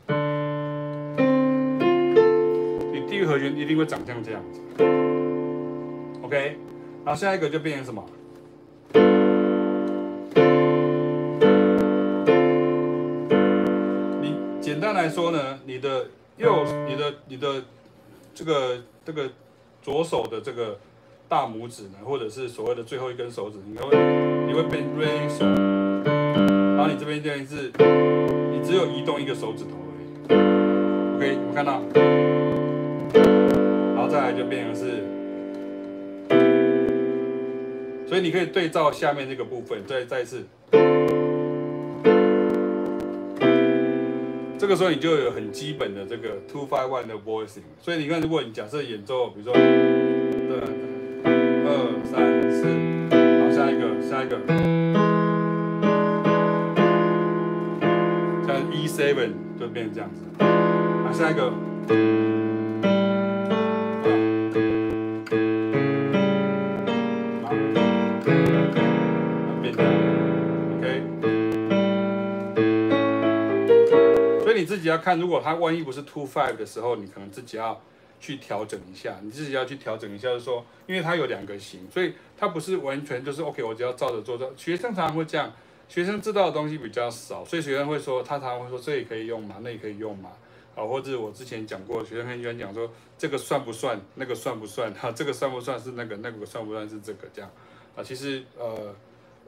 [2.91, 4.59] 你第一个和弦一定会长像这样子
[6.21, 6.57] ，OK，
[7.05, 8.05] 然后下一个就变成什么？
[15.11, 17.61] 说呢，你的右，你的你的
[18.33, 19.29] 这个这个
[19.81, 20.79] 左手的这个。
[21.31, 23.87] 大拇指呢，或者是所谓的最后一根手指，你会
[24.45, 25.45] 你会变 re 手，
[26.05, 27.71] 然后你这边这边是，
[28.51, 30.09] 你只有移动一个手指头而已。
[31.15, 31.81] OK，我们看到，
[33.95, 35.05] 然后再来就变成是，
[38.05, 40.45] 所以你可以对照下面这个部分，再再一次，
[44.61, 47.63] 这个时候你就有很基本的这个 two five one 的 voicing。
[47.79, 49.63] 所以你看，如果你假设演奏，比如说，对。
[51.65, 52.67] 二三四，
[53.09, 54.37] 好，下一个，下一个，
[58.45, 61.51] 像 E seven 就变成这样子，好，下一个，
[75.01, 77.81] 看，如果它万一不是 two five 的时候，你可能自己要。
[78.23, 84.37] 去调整一下，你自己要去调整一下，就是说，因为它有两个型，所以它不是完全就是 OK，我只要照着做。
[84.55, 85.51] 学生常常会这样，
[85.89, 89.55] 学生知道的东西比较少，所以学生会说，他常常会说，这也可以用嘛？
[89.63, 90.29] 那也可以用嘛？
[90.75, 92.87] 啊，或者我之前讲过，学生很喜欢讲说，
[93.17, 93.99] 这个算不算？
[94.13, 94.93] 那个算不算？
[94.93, 96.15] 哈，这个算不算是那个？
[96.17, 97.27] 那个算不算是这个？
[97.33, 97.49] 这样
[97.95, 98.93] 啊，其实呃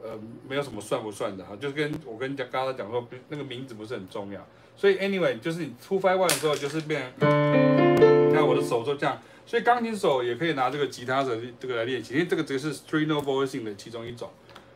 [0.02, 4.44] 呃没有什么算不算的哈，就是跟我跟你讲刚刚讲说，那个名字不是很重要。
[4.76, 7.12] 所以 anyway，就是你 two five one 的时候，就是变。
[7.20, 14.28] 你看我的手就这样，所以钢琴手也可以拿这个吉他手这个来练习，因为这个只是 three no voicing 的其中一种，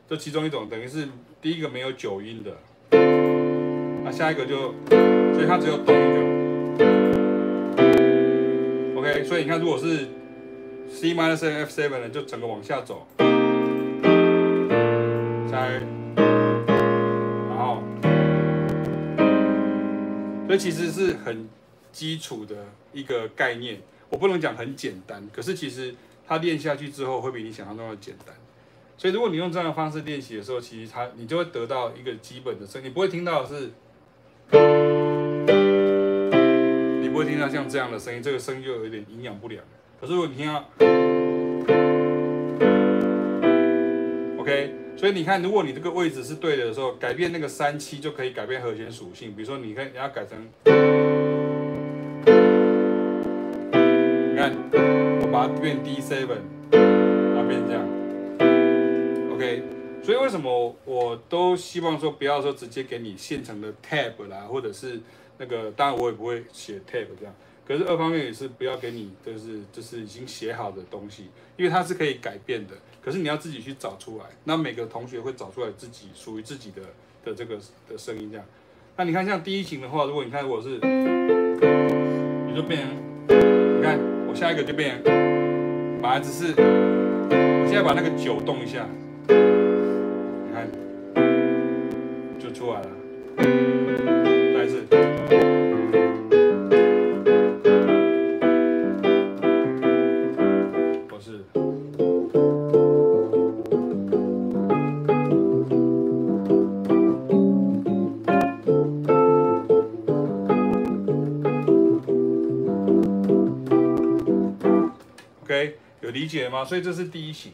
[0.09, 1.09] 这其中一种等于是
[1.43, 2.57] 第一个没有九音的，
[4.05, 4.75] 那下一个就，
[5.35, 6.21] 所以它只有动一个
[9.01, 10.09] ，OK，所以你看如果是
[10.91, 13.07] C minus F seven 的，就整个往下走，
[15.51, 15.67] 下
[20.49, 21.49] 所以其实是很。
[21.91, 22.55] 基础的
[22.93, 23.81] 一个概念，
[24.11, 25.93] 我不能讲很简单，可是其实
[26.25, 28.37] 它练下去之后会比你想象中的简单。
[28.97, 33.71] 所以如果你用这样的方式练习的时候，其实它你就会得到一个基本的声，你不会听到是，
[37.01, 39.65] 你不会听到像这样的声音，这个声音就有点营养不良。
[39.99, 40.63] 可是如果你听到
[44.39, 49.33] ，OK，所以你看，如果你这个位置是对的时候，改变那个三七就可以改变和弦属性。
[49.33, 50.37] 比如说，你看你要改成。
[53.71, 54.53] 你看
[55.23, 56.41] 我把它变 D seven，
[56.73, 57.89] 它变这样
[59.33, 59.63] ，OK。
[60.03, 64.99] 所以为什么我都希望说不要说直接给你现成的 tab 啦，或者是
[65.39, 67.33] 那个当然我也不会写 tab 这样，
[67.65, 72.75] 可是二方面也是不要给你就是就是已经写好的东西，因为它是可以改变的，
[73.09, 76.83] 可是你要自己去找出来，那每个同学会找出来自己属于自己的
[77.25, 77.57] 的这个
[77.88, 78.44] 的声音这样。
[78.99, 82.87] 那你看像第一型的话，如果你看如果是，你就变，
[83.27, 85.05] 你看我下一个就变成，
[86.03, 88.87] 本来只是，我现在把那个九动一下，
[89.27, 90.71] 你看
[92.38, 92.90] 就出来了，
[116.11, 116.64] 理解吗？
[116.64, 117.53] 所以这是第一型，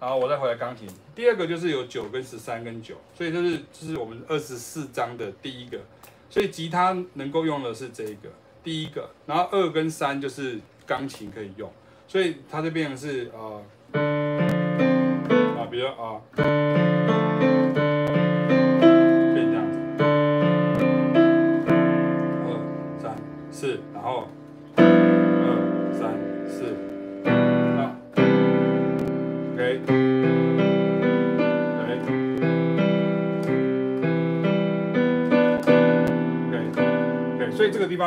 [0.00, 0.88] 然后我再回来钢琴。
[1.14, 5.78] 第二个就是有九跟十三跟九，所以这是这是我们二十四章的第一个。
[6.30, 8.28] 所以吉他能够用的是这个
[8.62, 11.70] 第一个，然后二跟三就是钢琴可以用，
[12.08, 16.20] 所以它就变成是啊啊，比如啊，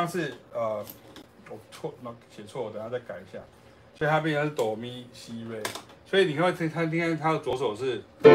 [0.07, 0.83] 是呃，
[1.49, 3.39] 我错，那写错，等下再改一下。
[3.95, 5.59] 所以它变成是哆咪西瑞，
[6.05, 8.29] 所以你看它，它今天它的左手是啊，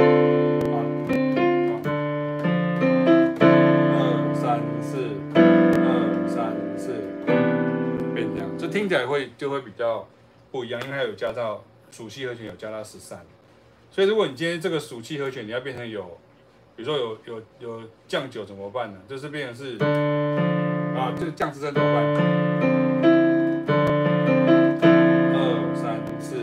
[3.95, 6.95] 二三四，二三四，
[8.13, 10.05] 变这样，这听起来会就会比较
[10.51, 13.25] 不一样，因为它有加到属气和弦，有加到十三。
[13.89, 16.19] 所以如果你今天这个属气和弦你要变成有，
[16.75, 18.99] 比如说有有有降九怎么办呢？
[19.07, 19.79] 就是变成是。
[20.95, 22.05] 啊，这个降十三怎么办？
[25.35, 26.37] 二三四，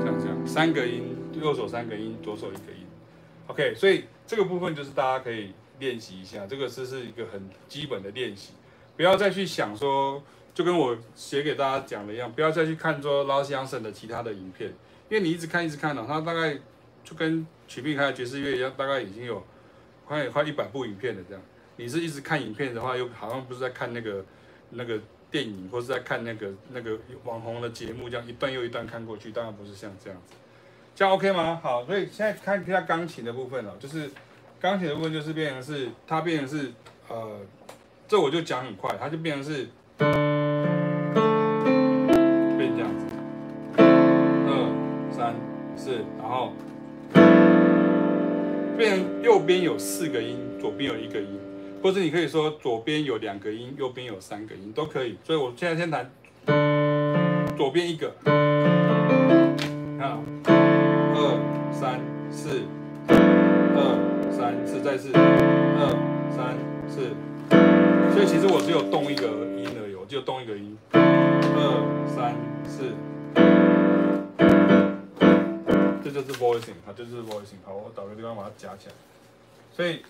[0.00, 2.86] 这样这样，三个音，右手三个音，左手一个音。
[3.46, 8.54] OK，所以这个部分就是大家可以练习一下，这个是是一个很基本的练习，
[8.96, 10.22] 不要再去想说，
[10.54, 14.70] 就跟我写给大家讲的一样，不要再去看说 Lasse Jansen 的其他的影片，
[15.08, 16.58] 因为你一直看一直看的，他大概
[17.10, 17.44] 就跟。
[17.70, 19.46] 曲碧开爵士乐一样，大概已经有
[20.04, 21.22] 快快一百部影片了。
[21.28, 21.40] 这样，
[21.76, 24.24] 你是一直看影片的话，又好像不是在看那个
[24.70, 24.98] 那个
[25.30, 30.34] 电影，或是在看那个那个网红的节目，这样一段又一段看过去，当然不是像这样子。
[30.96, 31.60] 这样 OK 吗？
[31.62, 34.10] 好，所以现在看一下钢琴的部分了，就是
[34.60, 36.72] 钢琴的部分就是变成是它变成是
[37.06, 37.40] 呃，
[38.08, 39.68] 这我就讲很快，它就变成是
[48.80, 51.38] 变成右边有四个音，左边有一个音，
[51.82, 55.18] 或者你可以说左边有两个音，右边有三个音，都可以。
[55.22, 56.10] 所以我现在先弹
[57.58, 60.18] 左边一个，看，
[61.14, 62.62] 二三四，
[63.06, 65.94] 二三四，再四，二
[66.34, 66.56] 三
[66.88, 67.10] 四。
[68.14, 69.26] 所以其实我只有动一个
[69.58, 72.84] 音而已，我只有动一个音，二三四。
[76.12, 78.94] 这就是 voicing，它，就是 voicing，好，我找个地方把它夹起来，
[79.72, 80.02] 所以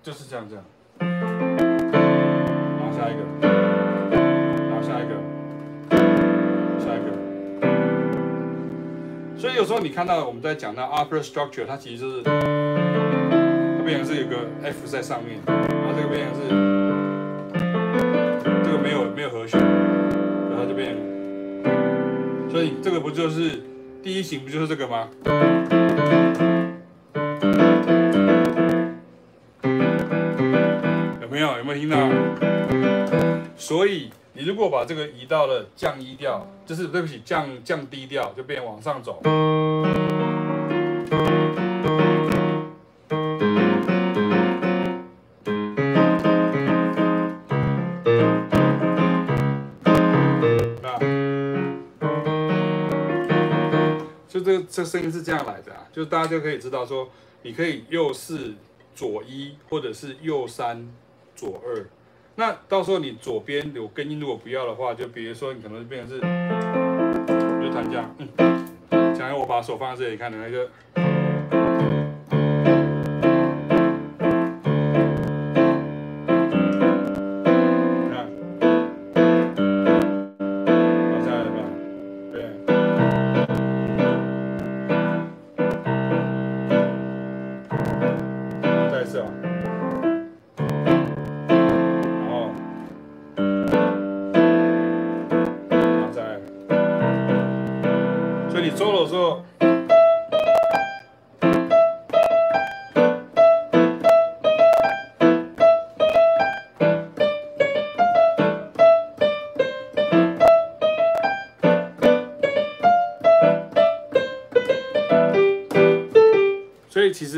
[0.00, 0.64] 就是这样这样，
[1.00, 5.16] 然后下一个，然后下一个，
[6.78, 7.10] 下一个，
[9.36, 16.48] 所以有时候你看到我们在讲到 upper structure，它其实就是它变成是有个 F 在上面，然后这个变成是
[18.62, 20.96] 这个没有没有和弦，然后这边，
[22.48, 23.60] 所以这个不就是？
[24.04, 25.08] 第一型不就是这个吗？
[31.22, 31.56] 有没有？
[31.56, 31.96] 有没有听到？
[33.56, 39.22] 所以你如果把这个移到了降一调，就是对不起，降降低调，就变往上走。
[54.84, 57.08] 声音是这样来的啊，就大家就可以知道说，
[57.42, 58.54] 你可以右四
[58.94, 60.88] 左一，或者是右三
[61.34, 61.86] 左二。
[62.36, 68.14] 那到时候你左边有根音，如果不要的话，就比如说你可能就变成是，就弹这样，
[68.90, 70.68] 嗯，想要我把手放在这里看的那个。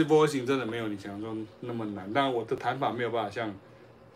[0.07, 3.52] 波形真的没有你想象中那么难，但我的弹法没有办法像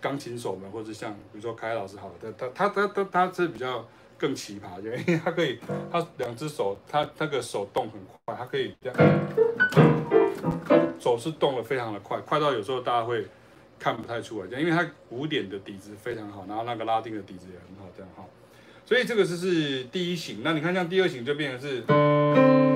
[0.00, 3.86] 钢琴手们，或者像比如说凯老师好的，他他他他他是比较
[4.16, 5.58] 更奇葩，因为他可以
[5.90, 8.98] 他两只手他那个手动很快，他可以这样，
[10.98, 13.26] 手是动得非常的快，快到有时候大家会
[13.78, 18.24] 看不太出来，这样，因为他古典的底子非常好，然后那个拉丁的底子也很好，这样哈，
[18.86, 20.40] 所以这个就是第一型。
[20.42, 22.69] 那你看像第二型就变成是。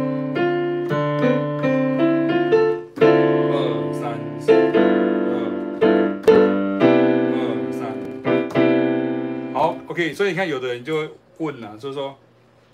[9.94, 12.18] OK，所以你看，有的人就会问了、啊，就是说，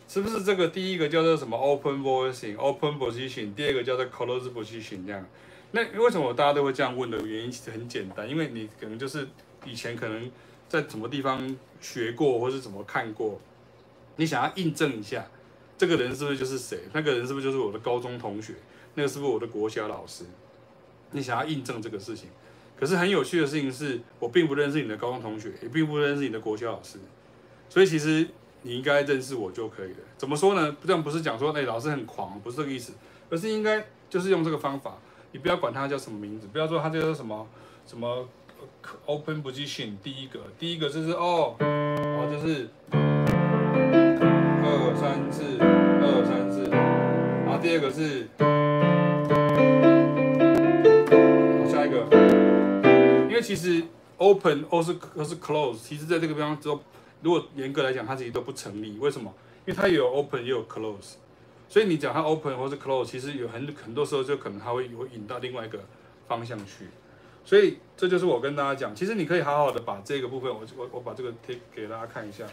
[0.08, 5.22] 是不是这个第一个叫做什么 open voicing、open position，第二个叫做 close position 这样？
[5.72, 9.28] 那为什么大家都会这样问的原因其实很简单，因为你可能就是
[9.66, 10.30] 以前可能
[10.66, 13.38] 在什么地方学过，或是怎么看过，
[14.16, 15.22] 你想要印证一下，
[15.76, 16.78] 这个人是不是就是谁？
[16.94, 18.54] 那个人是不是就是我的高中同学？
[18.94, 20.24] 那个是不是我的国小老师？
[21.10, 22.30] 你想要印证这个事情。
[22.80, 26.98] 可是很有趣的事情是，我并不认识你的高中同学，也并不认识你的国小老师，
[27.68, 28.26] 所以其实
[28.62, 29.98] 你应该认识我就可以了。
[30.16, 30.74] 怎么说呢？
[30.86, 32.94] 这样不是讲说，哎，老师很狂，不是这个意思，
[33.28, 34.96] 而是应该就是用这个方法。
[35.32, 37.46] 你不要管他叫什么名字，不要说他叫做什么
[37.86, 38.26] 什么
[39.04, 42.66] open position，第一个，第一个就是哦，哦，就是
[44.64, 46.64] 二三四，二三四，
[47.44, 48.26] 然后第二个是。
[53.50, 53.82] 其实
[54.18, 56.80] open 或是或是 close，其实在这个地方之后，
[57.20, 58.96] 如果严格来讲，它其实都不成立。
[58.98, 59.34] 为什么？
[59.66, 61.14] 因为它有 open 也有 close，
[61.68, 65.80] 所以你讲它 open 或是 close，其实有很很多时候就可能它会有引到另外一个
[66.28, 66.86] 方向去。
[67.44, 72.44] 所以这就是我跟大家讲，其实你可以好好的把这个部分，我我我把这个贴给大家看一下。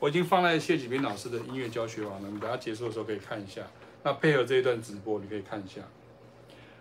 [0.00, 3.62] 我已经放在谢启斌老师的音乐教学网了，你等下结束的时候可以看一下。
[4.02, 5.80] 那配合这一段直播，你可以看一下。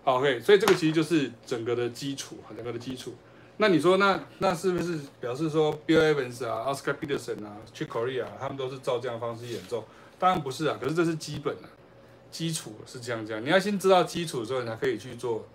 [0.04, 3.14] ，OK，所以这个其实就是整个的基础，整个的基础。
[3.62, 9.86] 那你说那那是不是表示说 Bill Evans 啊、Oscar Peterson 啊、Chick Corea 啊他们都是照这样方式演奏？
[10.18, 11.70] 当然不是啊，可是这是基本的，
[12.32, 13.46] 基础是这样这样。
[13.46, 15.48] 你要先知道基础之后，你才可以去做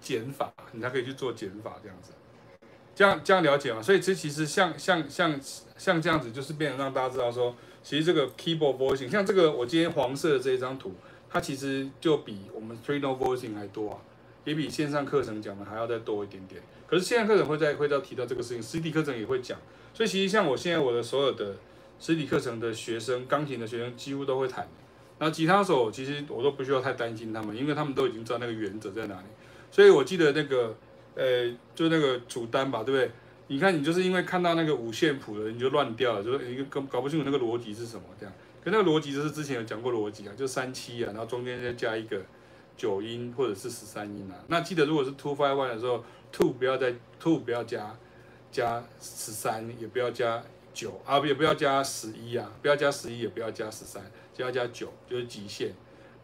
[0.00, 2.12] 减法，你才可以去做减法这样子。
[2.94, 3.82] 这样这样了解吗？
[3.82, 5.36] 所以这其实像像像
[5.76, 10.94] 像这样子，就是变成让大家知道说，其实这个 keyboard voicing，像这个我今天黄色的这一张图，
[11.28, 13.98] 它其实就比我们 three note voicing 还多啊，
[14.44, 16.62] 也比线上课程讲的还要再多一点点。
[16.94, 19.58] 可是线上课程会在会到提到这个事情，实体课程也会讲，
[19.92, 21.56] 所以其实像我现在我的所有的
[21.98, 24.68] 实体课程的学生，钢琴的学生几乎都会弹。
[25.18, 29.26] 那吉他手其实我都不需要太担心他们，因为他们都已经知道那个原则在哪里。
[29.72, 30.72] 所以我记得那个
[31.16, 33.10] 呃，就那个主单吧，对不对？
[33.48, 38.32] 你看你就是因为看到那个五线谱的，你就乱掉了，就是一个搞搞不清楚那个逻辑是什么这样。
[38.62, 42.20] 可那个逻辑就是之前有讲过逻辑啊，就三七啊，然后中间再加一个
[42.76, 44.38] 九音或者是十三音啊。
[44.46, 46.04] 那记得如果是 two five one 的时候。
[46.34, 47.96] Two 不要再 two 不要加
[48.50, 54.02] 加十三，也不要加九啊，也不要加十一啊，不要加十一，也不要加十三，
[54.34, 55.72] 就要加九，就是极限。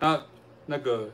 [0.01, 0.21] 那
[0.67, 1.09] 那个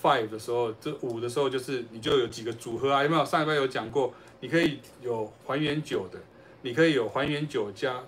[0.00, 3.02] five 的时候，这五的时候就是你就有几个组合啊？
[3.02, 3.24] 有没有？
[3.24, 6.20] 上礼拜有讲过，你可以有还原九的，
[6.62, 8.04] 你可以有还原九加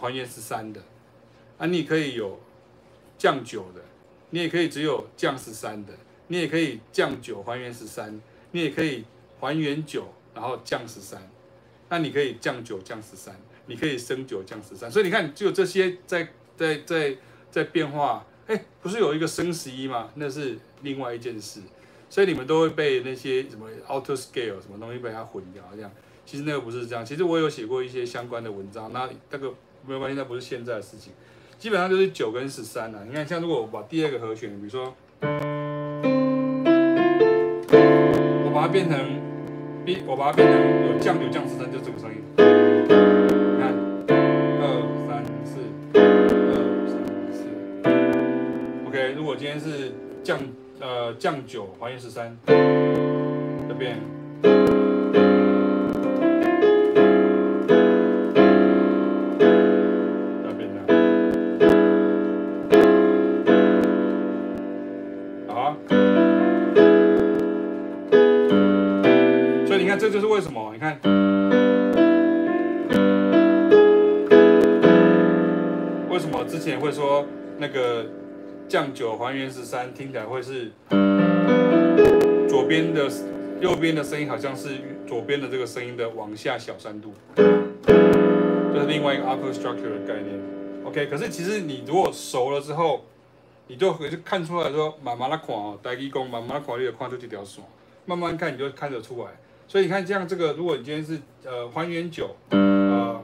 [0.00, 0.82] 还原十三的，
[1.58, 2.40] 啊，你可以有
[3.16, 3.80] 降九的，
[4.30, 5.92] 你也可以只有降十三的，
[6.26, 9.04] 你也可以降九还原十三，你也可以。
[9.40, 11.18] 还原九，然后降十三，
[11.88, 13.34] 那你可以降九降十三，
[13.66, 17.16] 你可以升九降十三，所以你看，就有这些在在在
[17.50, 20.10] 在变化，哎，不是有一个升十一吗？
[20.16, 21.60] 那是另外一件事，
[22.10, 25.90] 所以你们都会被那些什么 auto scale 什么东西被它混淆，这样，
[26.26, 29.54] 其实那个不是这样，其实我有写过一些相关的文章，那那个
[29.86, 31.12] 没有关系，那不是现在的事情，
[31.58, 33.04] 基本上就是九跟十三了。
[33.06, 34.94] 你看，像如果我把第二个和弦，比如说，
[38.44, 39.29] 我把它变成。
[40.06, 40.56] 我把它变成
[40.92, 42.16] 有降有降十三，就这个声音。
[42.36, 43.74] 你看，
[44.60, 44.62] 二
[45.06, 45.60] 三四，
[45.94, 45.98] 二
[46.88, 46.92] 三
[47.32, 47.38] 四。
[48.88, 50.38] OK，如果今天是降
[50.80, 53.98] 呃降九还原十三，这边。
[70.00, 70.72] 这就是为什么？
[70.72, 70.98] 你看，
[76.08, 77.26] 为什么之前会说
[77.58, 78.06] 那个
[78.66, 80.72] 降九还原十三，听起来会是
[82.48, 83.10] 左边的
[83.60, 90.40] 右边的声音，好像是左边的这个声音的往下小三度，这是另外一个 upper structure 的概念。
[90.82, 93.04] OK，可是其实你如果熟了之后，
[93.66, 97.62] 你就就看出来说，慢慢的看哦，大家讲慢慢的看，你就看出这条线，
[98.06, 99.28] 慢慢看你就看得出来。
[99.70, 103.22] 所以你看这样，这个如果你今天是呃还原九，呃，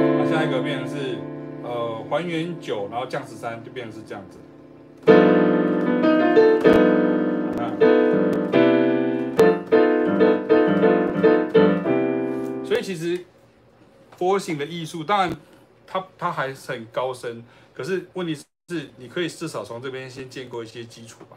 [0.00, 1.18] 那下一个变成是
[1.62, 4.38] 呃还原九，然后降十三，就变成是这样子。
[12.64, 13.22] 所以其实
[14.16, 15.36] 波形的艺术，当然
[15.86, 17.44] 它它还是很高深，
[17.74, 21.36] 可是问题是，你可以至少从这边先建构一些基础吧。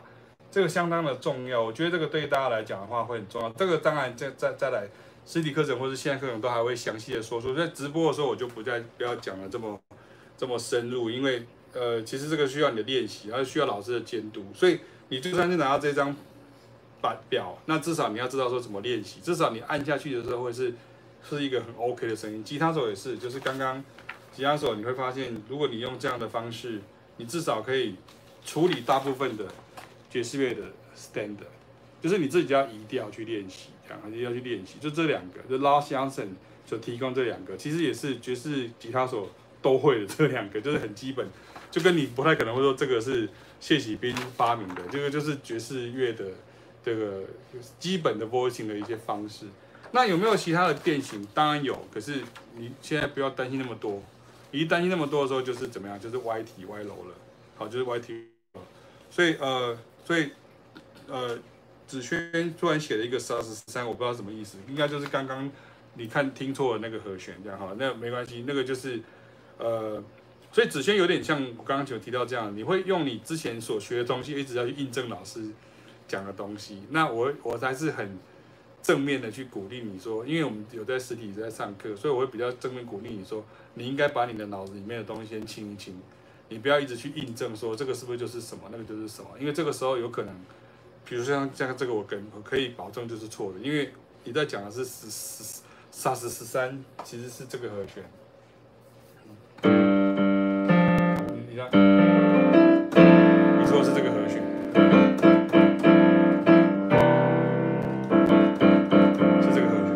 [0.53, 3.49] 这个相当的重要，我觉得这个对大家来讲的话会很重要。
[3.53, 4.87] 这个当然再再再来
[5.25, 9.81] 实体课程或者线上课程都还会详细的说说，在直播的时候我就不再不要讲了这么
[10.37, 11.43] 这么深入，因为
[11.73, 14.79] 呃其实这个需要你的练习，而需要老师的监督，所以
[15.09, 16.15] 你就算是拿到这张
[17.01, 20.71] 板表，那至少你要知道说怎么练习，至少你按下去的时候会是
[21.27, 22.43] 是一个很 OK 的声音。
[22.43, 23.83] 吉他手也是，就是刚刚
[24.31, 26.79] 吉他手你会发现，如果你用这样的方式，
[27.17, 27.95] 你至少可以
[28.45, 29.45] 处理大部分的。
[30.13, 30.61] 爵士乐的
[30.95, 31.49] standard，
[31.99, 36.27] 就是你自己要一定要去练习，这样还是要去练习，就这两个，就 Lasse Jansen
[36.67, 41.27] 所提供这两个，其实也是爵士吉他手都会的这两个，就是很基本，
[41.71, 43.27] 就跟你不太可能会说这个是
[43.59, 46.25] 谢喜斌发明的，这个就是爵士乐的
[46.85, 47.23] 这个
[47.79, 49.47] 基本的 voicing 的一些方式。
[49.93, 51.27] 那有没有其他的变形？
[51.33, 52.21] 当然有，可是
[52.55, 54.03] 你现在不要担心那么多，
[54.51, 55.99] 一担心那么多的时候，就是怎么样？
[55.99, 57.15] 就是歪体歪楼了，
[57.55, 58.27] 好，就是歪体，
[59.09, 59.75] 所以呃。
[60.05, 60.29] 所以，
[61.07, 61.37] 呃，
[61.87, 65.49] 子轩突然写了一个十二十三，我不知道什么意思，应该就是刚刚
[65.95, 68.99] 你看听错了那个和弦，这样哈，那没关系，那个就是，
[69.57, 70.03] 呃，
[70.51, 75.41] 所以子轩有点像我刚刚就提到这样，你会用你之前所学的东西，一直要去印证老师
[76.07, 76.83] 讲的东西。
[76.89, 78.17] 那我我还是很
[78.81, 83.45] 正面的去鼓励你说，因为我们有在实体在上课，所以我会比较正面鼓励你说，
[83.75, 85.97] 你应该把你的脑子里面的东西先清一清。
[86.53, 90.31] 你不要一直去印证说这个是不是就是什么，那个就是什么，因为这个时候有可能，
[91.03, 93.91] 比如像像这个我跟我可以保证就是错的，因为
[94.23, 98.03] 你在讲的是十十三十十三，其实是这个和弦。
[101.49, 101.71] 你看，
[103.59, 104.43] 你说是这个和弦，
[109.41, 109.91] 是这个和弦，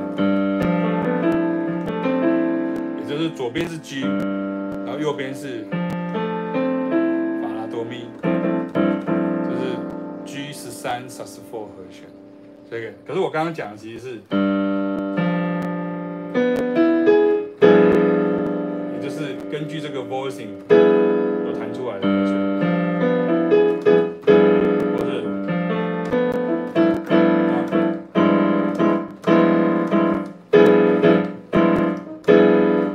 [3.00, 5.68] 也就是左边是 G，然后右边是。
[11.18, 12.04] Sus four 和弦，
[12.70, 14.22] 这个可是我刚刚讲的其实是，
[18.94, 22.38] 也就是根据这个 voicing 所弹出来的和弦，
[24.94, 25.10] 或是，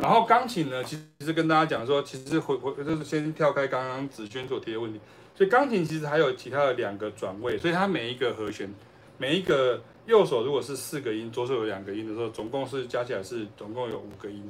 [0.01, 5.01] 然后钢琴呢，其实跟大家讲说，其实回回就是先跳开刚刚子轩所提的问题。
[5.43, 8.73] 所以钢琴其实还有其他的两个转位，所以它每一个和弦，
[9.19, 14.49] 每一个右手如果是四个音，左手有两个音的时候，总共是加起来是总共有五个音。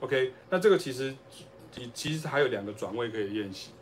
[0.00, 1.14] OK，那这个其实
[1.76, 3.72] 你其实还有两个转位可以练习。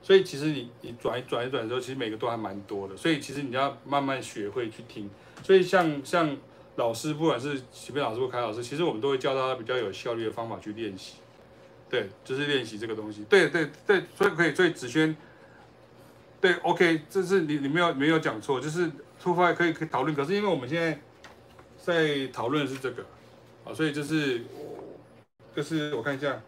[0.00, 2.96] 所以其实你你转一转一转的时候，其实每个都还蛮多的。
[2.96, 5.10] 所以其实你要慢慢学会去听。
[5.42, 6.34] 所以像像
[6.76, 11.16] 老师，不管是启斌老师或凯老师，其实我们都会教他比较有效率的方法去练习。
[11.90, 13.26] 对，就是练习这个东西。
[13.28, 15.14] 对对对，所以可以，所以子轩。
[16.40, 18.88] 对，OK，这是你你没有没有讲错，就是
[19.20, 20.96] 出发可以可以讨论，可是因为我们现在
[21.84, 23.04] 在讨论的是这个，
[23.64, 24.42] 啊，所以就是
[25.56, 26.40] 就是我看一下，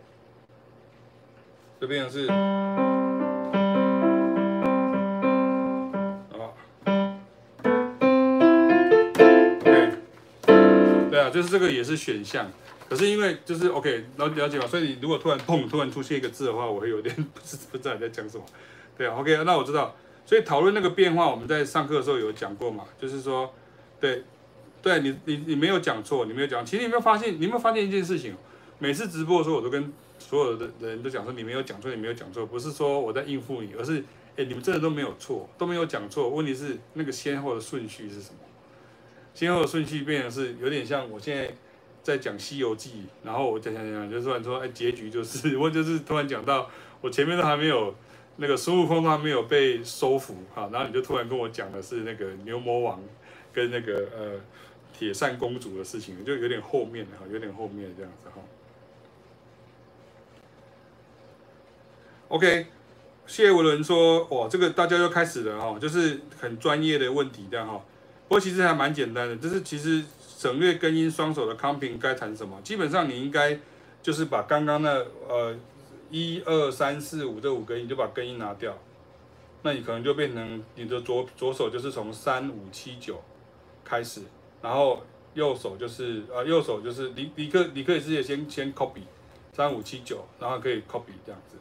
[1.80, 2.28] 这边是
[11.10, 12.48] 对啊，就是这个也是选项，
[12.88, 18.44] 可是因为就是 OK，了了解嘛，所以你如果突然砰突然出现一个字的话，我会有点不 知不知道你在讲什么。
[19.00, 19.96] 对，OK，那我知道，
[20.26, 23.50] 所以讨论那个变化，我们在上课的时候有讲过嘛，就是说，
[23.98, 24.22] 对，
[24.82, 28.36] 对你，你你没有讲错，你没有讲，其实你有没有发现，你有没有发现一件事情？
[28.78, 34.04] 每次直播的时候，我都跟所有的人都讲说，你没有讲错，你没有讲错，不是说我在应付你，而是，
[34.36, 38.40] 哎，你们真的都没有错，都没有讲错，问题是那个先后的顺序是什么？
[39.32, 41.50] 先后的顺序变成是有点像我现在
[42.02, 42.90] 在讲《西游记》，
[43.24, 46.68] 然后我讲讲讲，就突然说，哎，结局就是， 我就是突然讲到
[47.00, 47.94] 我前面都还没有。
[48.42, 52.98] 那个孙悟空他没有被收服哈，然后你就突然跟我讲的是那个牛魔王
[53.52, 54.40] 跟那个呃
[54.94, 58.40] 铁扇公主的事情，就有点后面哈，有点后面这样子哈。
[62.28, 62.64] OK，
[63.26, 67.74] 谢文伦说，哇，这个大家又开始了哈，就是很专业的问题这样哈。
[68.26, 73.60] 不过其实还蛮简单的，就是其实省略根音双手的康平该弹什么，基本上你应该
[74.02, 75.54] 就是把刚刚那呃。
[76.10, 78.76] 一二三四五这五根音，你就把根音拿掉，
[79.62, 83.20] 那你可能就变成你的左左手就是从三五七九
[83.84, 84.22] 开始，
[84.60, 85.02] 然后
[85.34, 89.02] 右手就是呃右手就是你你可你可以直接先先 copy
[89.52, 91.56] 三五七九，然后可以 copy 这样子，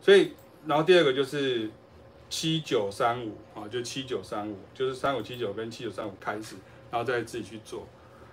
[0.00, 0.32] 所以
[0.66, 1.70] 然后第二个就是
[2.28, 6.56] 七九三五啊，就七九三五就是三五七九跟七九三五开始，
[6.90, 7.86] 然后再自己去做。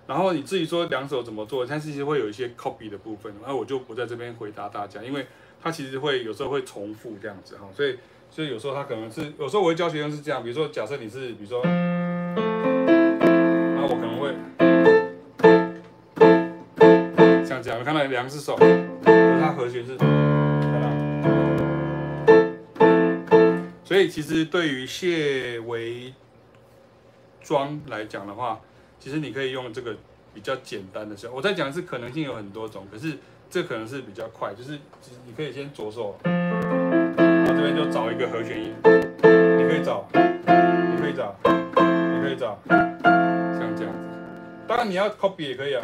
[0.07, 5.25] 然后你自己说两手怎么做，但是其实会有一些 copy 的部分，然后我就不在这边回答大家，因为
[5.61, 7.97] 它其实会有时候会重复这样子哈，所以
[8.29, 11.75] 所以有时候它可能是有时候我会教学生是这样，比如说假设你是比如说，然
[13.81, 14.33] 后我可能会
[17.45, 18.55] 像这样，看到两只手，
[19.03, 19.97] 它和弦是，
[23.83, 26.13] 所以其实对于谢维
[27.41, 28.59] 庄来讲的话。
[28.97, 29.95] 其实你可以用这个
[30.33, 33.15] 比较简单的，我在讲是可能性有很多种，可是
[33.55, 34.77] 这可能是比较快，就是
[35.25, 44.09] 你可以先左手，然后这边就找一个和弦音，你可以找，你可以找，你可以找，像这样子。
[44.67, 45.81] 当然你要 copy 也可以啊。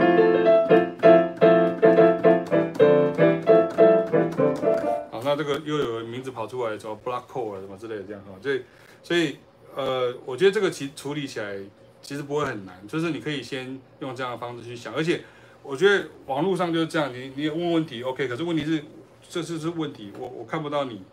[5.09, 8.61] 好，那这个又有名字跑出来，什么 block chord 什么之类的这样哈，所以
[9.01, 9.37] 所以
[9.77, 11.55] 呃，我觉得这个其处理起来。
[12.03, 15.21] 其实不会很难，就是你可以先用这样的方式去想，而且
[15.63, 18.83] 我觉得网络上就是这样，你你问问题，OK，可是问题是
[19.29, 21.03] 这就是问题，我我看不到你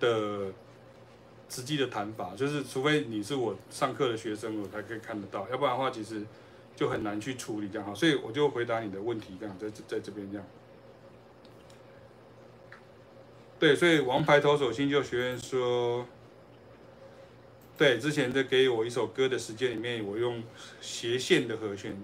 [0.00, 0.52] 的
[1.48, 6.24] 实际的弹法，就是除非你是我上课的学生，我才可以看得到，要不然的话其实
[6.74, 10.46] 就很难去处理这样哈，所以我就回答你的问题这样，在在这边这样。
[13.58, 16.06] 对，所以王牌投手新秀学院说。
[17.78, 20.42] 对，之前在给我一首歌的时间里面，我用
[20.80, 21.94] 斜线的和弦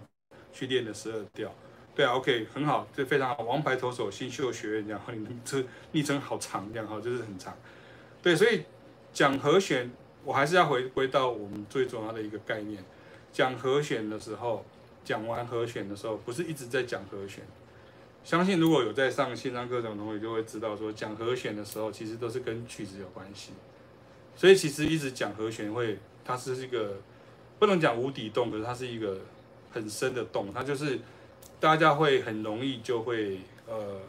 [0.53, 1.51] 去练的十二调。
[1.95, 3.43] 对啊，OK，很好，这非常好。
[3.43, 5.63] 王牌投手新秀学院，然 后你这
[5.93, 7.55] 昵称好长，这样哈，就是很长。
[8.23, 8.63] 对，所以
[9.13, 9.91] 讲和弦，
[10.25, 12.83] 我还是要回归到我们最重要的一个概念。
[13.33, 14.65] 讲和弦的时候，
[15.05, 17.45] 讲完和弦的时候，不是一直在讲和弦。
[18.25, 23.53] 相信如果有在上线上课程的同学，就会知道说，讲和弦的时候，其实都是跟曲子有关系。
[24.37, 26.97] 所以其实一直讲和弦会，它是一个
[27.59, 29.19] 不能讲无底洞，可是它是一个
[29.71, 30.53] 很深的洞。
[30.55, 30.99] 它就是
[31.63, 33.39] 大家会很容易就会
[33.69, 34.01] 呃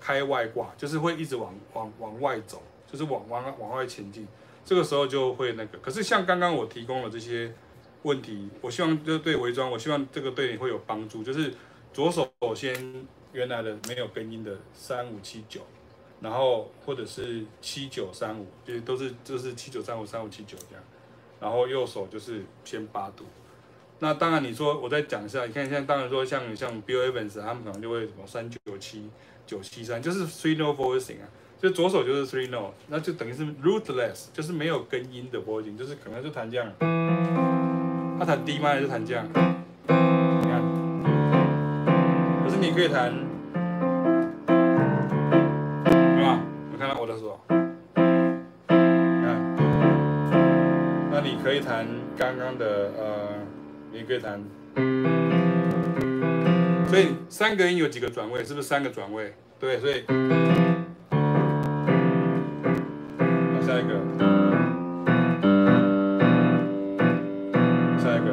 [0.00, 4.26] 开外挂，就是会一直往往往外走，就是往往往外前进。
[4.64, 5.76] 这个时候就会那个。
[5.80, 7.52] 可是像刚刚我提供的这些
[8.04, 11.22] 问题，我希望就对伪装，我希望这个对你会有帮助。
[11.22, 11.52] 就是
[11.92, 15.60] 左手先原来的没有根音的三五七九。
[16.22, 20.82] 然后或者是七九三五，就是都是就是七九三五三五七九这样，
[21.38, 23.24] 然后右手就是先八度。
[24.00, 29.10] 那当然你说我再讲一下，你看现在当然说像像 Bill Evans 他们可能就会什么三九七
[29.46, 31.26] 九七三，就是 three note voicing 啊，
[31.60, 36.72] 就左手就是 three note，那就等于是 rootless，就是没有根音的拨弦就是可能就弹这样，
[38.18, 39.26] 他弹 D 吗还是弹这样？
[39.88, 40.62] 你看，
[42.44, 43.12] 可是你可以弹。
[45.84, 46.40] 对吧？
[46.72, 47.56] 你看到我的手，看，
[51.10, 51.86] 那你可以弹
[52.16, 53.37] 刚刚的呃，
[53.90, 54.42] 你可以弹，
[56.88, 58.44] 所以三个音有几个转位？
[58.44, 59.34] 是不是三个转位？
[59.58, 60.04] 对，所以
[61.10, 61.16] 好，
[63.66, 63.92] 下一个，
[67.98, 68.26] 下一个，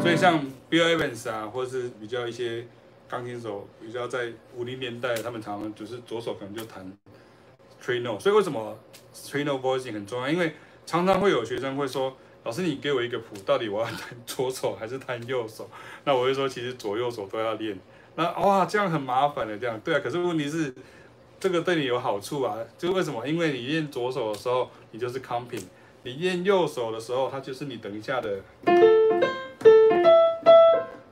[0.00, 0.40] 所以像
[0.70, 2.64] Bill Evans 啊，或者是比较一些
[3.08, 6.92] 钢琴手，比较在五零年代，他们常常就是左手可能就弹。
[7.82, 8.78] trino 所以为什么
[9.14, 10.28] trino voicing 很重要？
[10.28, 10.52] 因为
[10.84, 15.68] 常常会有学生会说：“老师，你给我一个谱，到底我要弹左手还是弹右手？”
[16.04, 17.78] 那我会说，其实左右手都要练。
[18.16, 20.00] 那哇，这样很麻烦的，这样对啊。
[20.02, 20.74] 可是问题是，
[21.38, 22.56] 这个对你有好处啊。
[22.78, 23.26] 就为什么？
[23.28, 25.62] 因为你练左手的时候，你就是 comping；
[26.02, 28.40] 你练右手的时候，它就是你等一下的，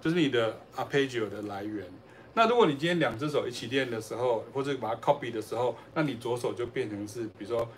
[0.01, 1.85] 就是你的 arpeggio 的来源。
[2.35, 7.69] 那如果你今天两只手一起练的时候，或者把它 copy 的时候，那你左手就变成是，比如说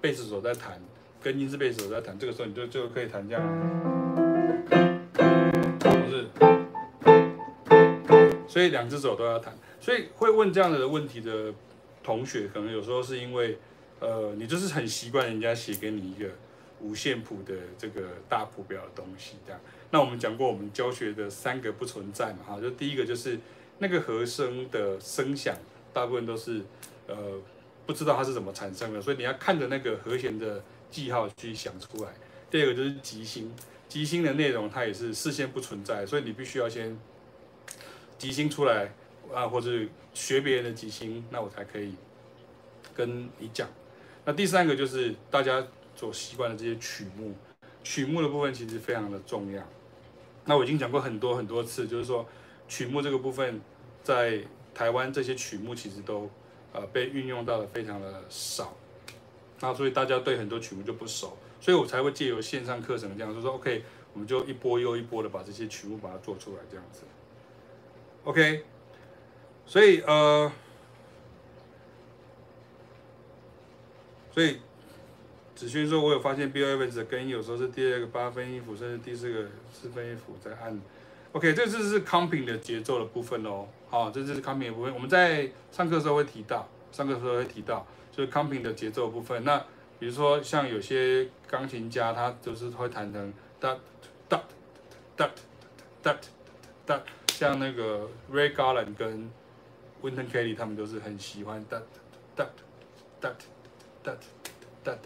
[0.00, 0.80] 贝斯手在弹，
[1.24, 3.42] 跟音是贝斯手在弹，这个时候你就就可以弹这样，
[5.80, 6.26] 不是？
[8.46, 9.56] 所以两只手都要弹。
[9.80, 11.50] 所以会问这样的问题的
[12.02, 13.56] 同学，可能有时候是因为，
[14.00, 16.28] 呃，你就是很习惯人家写给你一个
[16.82, 19.58] 五线谱的这个大谱表的东西这样。
[19.90, 23.40] 那我们讲过，我们教学的三个不存在嘛，哈，就第一个就是。
[23.80, 25.52] 那个和声的声响，
[25.92, 26.62] 大部分都是，
[27.08, 27.16] 呃，
[27.84, 30.62] 不知道它是怎么产生的，所以你要看着那个和弦的
[30.94, 32.12] 记号去想出来。
[32.48, 33.52] 第二个就是即兴，
[33.88, 36.96] 即兴的内容它也是事先不存在，所以你必须要先
[38.16, 38.92] 即兴出来，
[39.34, 39.70] 啊，或者
[40.14, 41.94] 学别人的即兴，那我才可以
[42.94, 43.68] 跟你讲。
[44.24, 45.66] 那第三个就是大家
[45.96, 47.34] 所习惯的这些曲目，
[47.82, 49.60] 曲目的部分其实非常的重要。
[50.44, 52.24] 那我已经讲过很多很多次，就是说
[52.68, 53.60] 曲目这个部分
[54.04, 54.40] 在
[54.72, 56.30] 台湾这些曲目其实都
[56.72, 58.76] 呃被运用到的非常的少，
[59.64, 67.04] 那所以大家对很多曲目就不熟，所以我才会借由线上课程这样，就说 OK，我们就一波又一波的把这些曲目把它做出来这样子
[68.24, 68.62] ，OK，
[69.64, 70.52] 所以呃，
[74.30, 74.58] 所以
[75.54, 80.78] 子轩说，我有发现 Bill Evans 的根音有时候是第二个八分音符，甚至第四个四分音符在按。
[81.32, 83.66] OK，这就是 comping 的节奏的部分喽。
[83.88, 84.92] 好，这就是 comping 的部分。
[84.92, 89.42] 我们在上课时候会提到，上课时候会提到，就是 comping 的节奏部分。
[89.44, 89.58] 那
[89.98, 93.78] 比如说像有些钢琴家，他就是会弹成 dot
[94.28, 94.42] dot
[95.16, 95.30] dot
[96.02, 96.18] dot
[96.86, 99.30] dot，像那个 Ray Garland 跟
[100.02, 101.82] Winton Kelly 他们都是很喜欢 dot
[102.36, 102.48] dot
[103.20, 103.34] dot
[104.04, 104.18] dot
[104.84, 104.98] dot。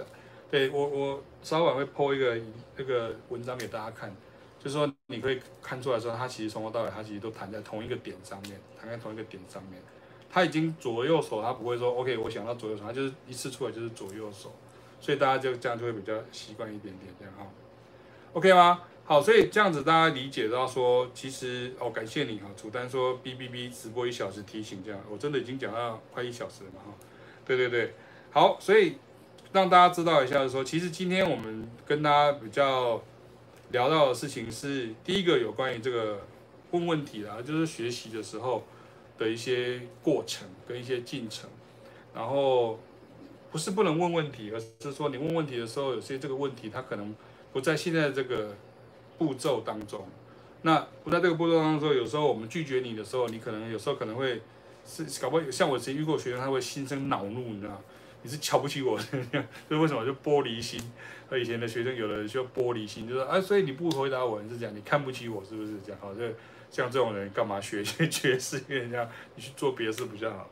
[0.51, 2.39] 对，我我稍晚会 po 一个
[2.77, 4.15] 那个文章给大家看。
[4.59, 9.81] 就是说，你可以看出来说，他其实从头到尾，他其实都弹在同一个点上面，弹在同一个点上面。
[10.31, 14.53] 他已经左右手，他不会说 OK，我想到左右手，他就是一次出来就是左右手，
[15.01, 17.47] 所以大家就这样就会比较习惯一点点这样哈。
[18.33, 18.83] OK 吗？
[19.05, 26.95] 好，所以这样子大家理解到说，其实哦，感谢你哈，楚丹说 B B B 直播一小时提醒这样，我真的已经讲到快一小时了嘛哈。
[27.45, 27.95] 对对对，
[28.31, 28.97] 好，所以
[29.53, 33.03] 让大家知道一下，就说其实今天我们跟大家比较。
[33.71, 36.23] 聊到的事情是第一个有关于这个
[36.71, 38.65] 问问题啦，就是学习的时候
[39.19, 41.51] 的一些过程跟一些进程，
[42.15, 42.79] 然后
[43.51, 47.15] 不是不能问问题，而是说你问问题的时候，有些这个问题它可能
[47.53, 48.55] 不在现在这个
[49.19, 50.07] 步骤当中。
[50.63, 54.41] 那不在这个步骤当中，有时候我们拒绝你的时候，你可能有时候可能会
[54.87, 57.81] 是搞不好像我曾经遇过学生，他会心生恼怒，你知道吗？
[58.23, 58.99] 你是瞧不起我，
[59.71, 60.81] 就为什么就玻璃心？
[61.31, 66.01] 和以前的学生有的人就玻璃心，就说啊，所以你不回答我，你是讲你看不起我，是不是这样？
[66.01, 66.35] 好，这
[66.71, 69.09] 像这种人干嘛学学爵士乐这样？
[69.35, 70.49] 你去做别的事比较好。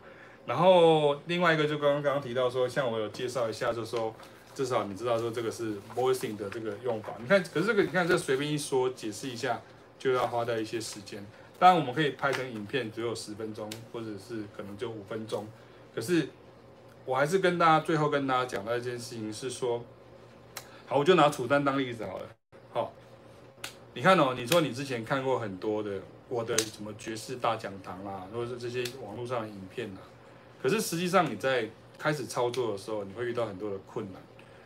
[0.46, 4.14] 然后另外一个就刚刚刚刚提到说，像我有介绍一下，就是说
[4.54, 7.14] 至少你知道说这个是 voicing 的这个用法。
[7.20, 9.60] 你看，可是这个你看这随便一说解释一下，
[9.98, 11.24] 就要花掉一些时间。
[11.58, 15.46] 当然我们可以拍成影片，只有十分钟，或者是可能就五分钟，
[15.94, 16.28] 可是。
[17.08, 19.84] 我还是跟大家最后跟大家讲到一件事情是说，
[20.88, 22.26] 好，我就拿楚丹当例子好了。
[23.97, 25.90] 你看哦，你说你之前看过很多的
[26.28, 30.05] 我的什么爵士大讲堂啊，或者是这些网络上的影片啊，
[30.62, 31.66] 可是实际上你在
[31.97, 34.20] 开始操作的时候，你会遇到很多的困难。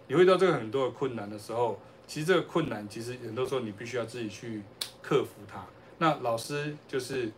[0.09, 1.79] 你会遇到这个很多的困难的时候，
[2.09, 4.63] 其实这个困难其实很多时候你必须要自己去
[5.01, 5.65] 克服它。
[5.99, 7.31] 那老师就是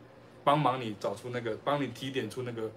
[0.42, 2.70] 帮忙你找出那个，帮你提点出那个。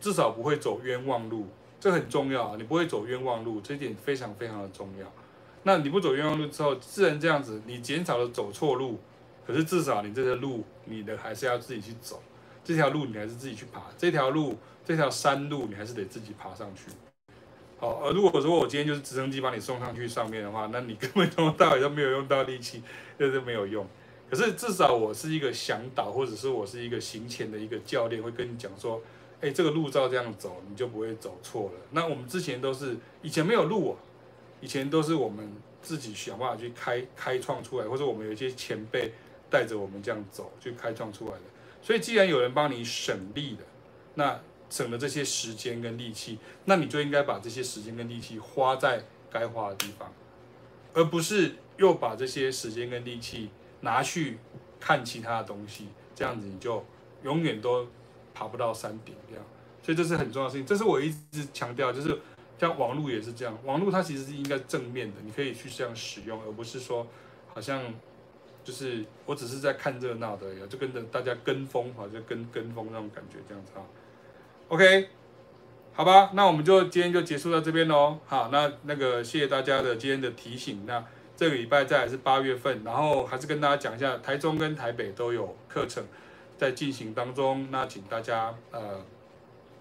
[0.00, 2.54] 至少不会走冤枉路，这很重要啊！
[2.56, 5.06] 你不会走冤枉路，这一点非常非常的重要。
[5.64, 8.98] 那你不走冤枉路之后，自然这样子，你减少了走错路，
[9.46, 12.22] 可是至少你这条路，你的还是要自己去走，
[12.64, 16.90] 这条路你还是自己去爬，这条路这条山路你还是得自己爬上去。
[17.78, 22.82] 好，而如果说我今天就是直升机把你送上去上面的话，那你 根本从头到尾都没有用到力气，
[23.18, 23.86] 那是没有用。
[24.30, 29.00] 可是至少我是一个向导，或者是我是一个行前的一个教练，会跟你讲说。
[29.40, 31.80] 哎，这个路照这样走，你就不会走错了。
[31.92, 33.94] 那我们之前都是以前没有路啊，
[34.60, 35.50] 以前都是我们
[35.80, 39.12] 自己想办法去开开创出来，或者我们有一些前辈
[39.50, 41.42] 带着我们这样走去开创出来的。
[41.82, 43.62] 所以既然有人帮你省力了，
[44.14, 44.40] 那
[44.70, 50.12] 省了这些时间跟力气，那你就应该把这些时间跟力气花在该花的地方，
[50.94, 53.50] 而不是又把这些时间跟力气
[53.80, 54.38] 拿去
[54.80, 56.84] 看其他的东西，这样子你就
[57.22, 57.86] 永远都。
[58.34, 59.44] 爬不到山顶这样，
[59.82, 60.64] 所以这是很重要的事情。
[60.64, 62.16] 这是我一直强调，就是
[62.58, 67.06] 像网络也是这样，网络它其实是应该正面的，你可以去这样使用，而不是说
[67.54, 67.82] 好像
[68.64, 73.82] 就是我只是在看热闹的，就跟着大家跟风，好像跟跟风那种感觉这样子啊。
[74.68, 75.08] OK，
[75.92, 78.18] 好吧，那我们就今天就结束到这边喽。
[78.26, 80.84] 好，那那个谢谢大家的今天的提醒。
[80.84, 81.04] 那
[81.36, 86.04] 这个礼拜再来是八月份，然后还是跟大家讲一下，台中跟台北都有课程。
[86.58, 89.00] 在进行当中，那请大家呃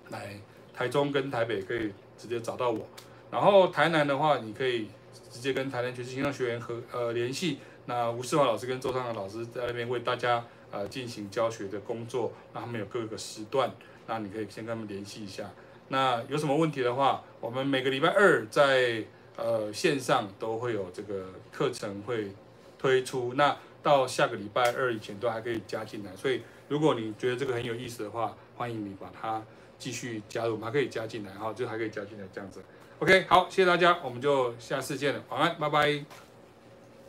[0.10, 0.40] 来
[0.76, 2.88] 台中跟台北可以直接找到我，
[3.30, 4.88] 然后台南的话，你可以
[5.32, 7.60] 直接跟台南爵士青创学员和呃联系。
[7.86, 13.70] 那吴世华老师跟周尚的老师在那边为大家呃进行教学的工作，那他们有各个时段，
[14.08, 15.50] 那你可以先跟他们联系一下。
[15.90, 19.04] 那有什么问题的话，我们每个礼拜二在
[19.36, 22.32] 呃线上都会有这个课程会
[22.78, 26.42] 推出，那到下个礼拜二以前都还可以加进来，所以。
[26.70, 29.42] 如果你觉得这个很有意思的话，欢迎你把它
[29.78, 32.62] 继续加入，还可以加进来哈，就还可以加进来这样子。
[33.00, 36.06] OK，好，谢谢大家，我们就下次见了，晚安，拜拜，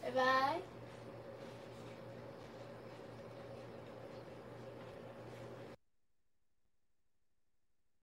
[0.02, 0.77] 拜拜。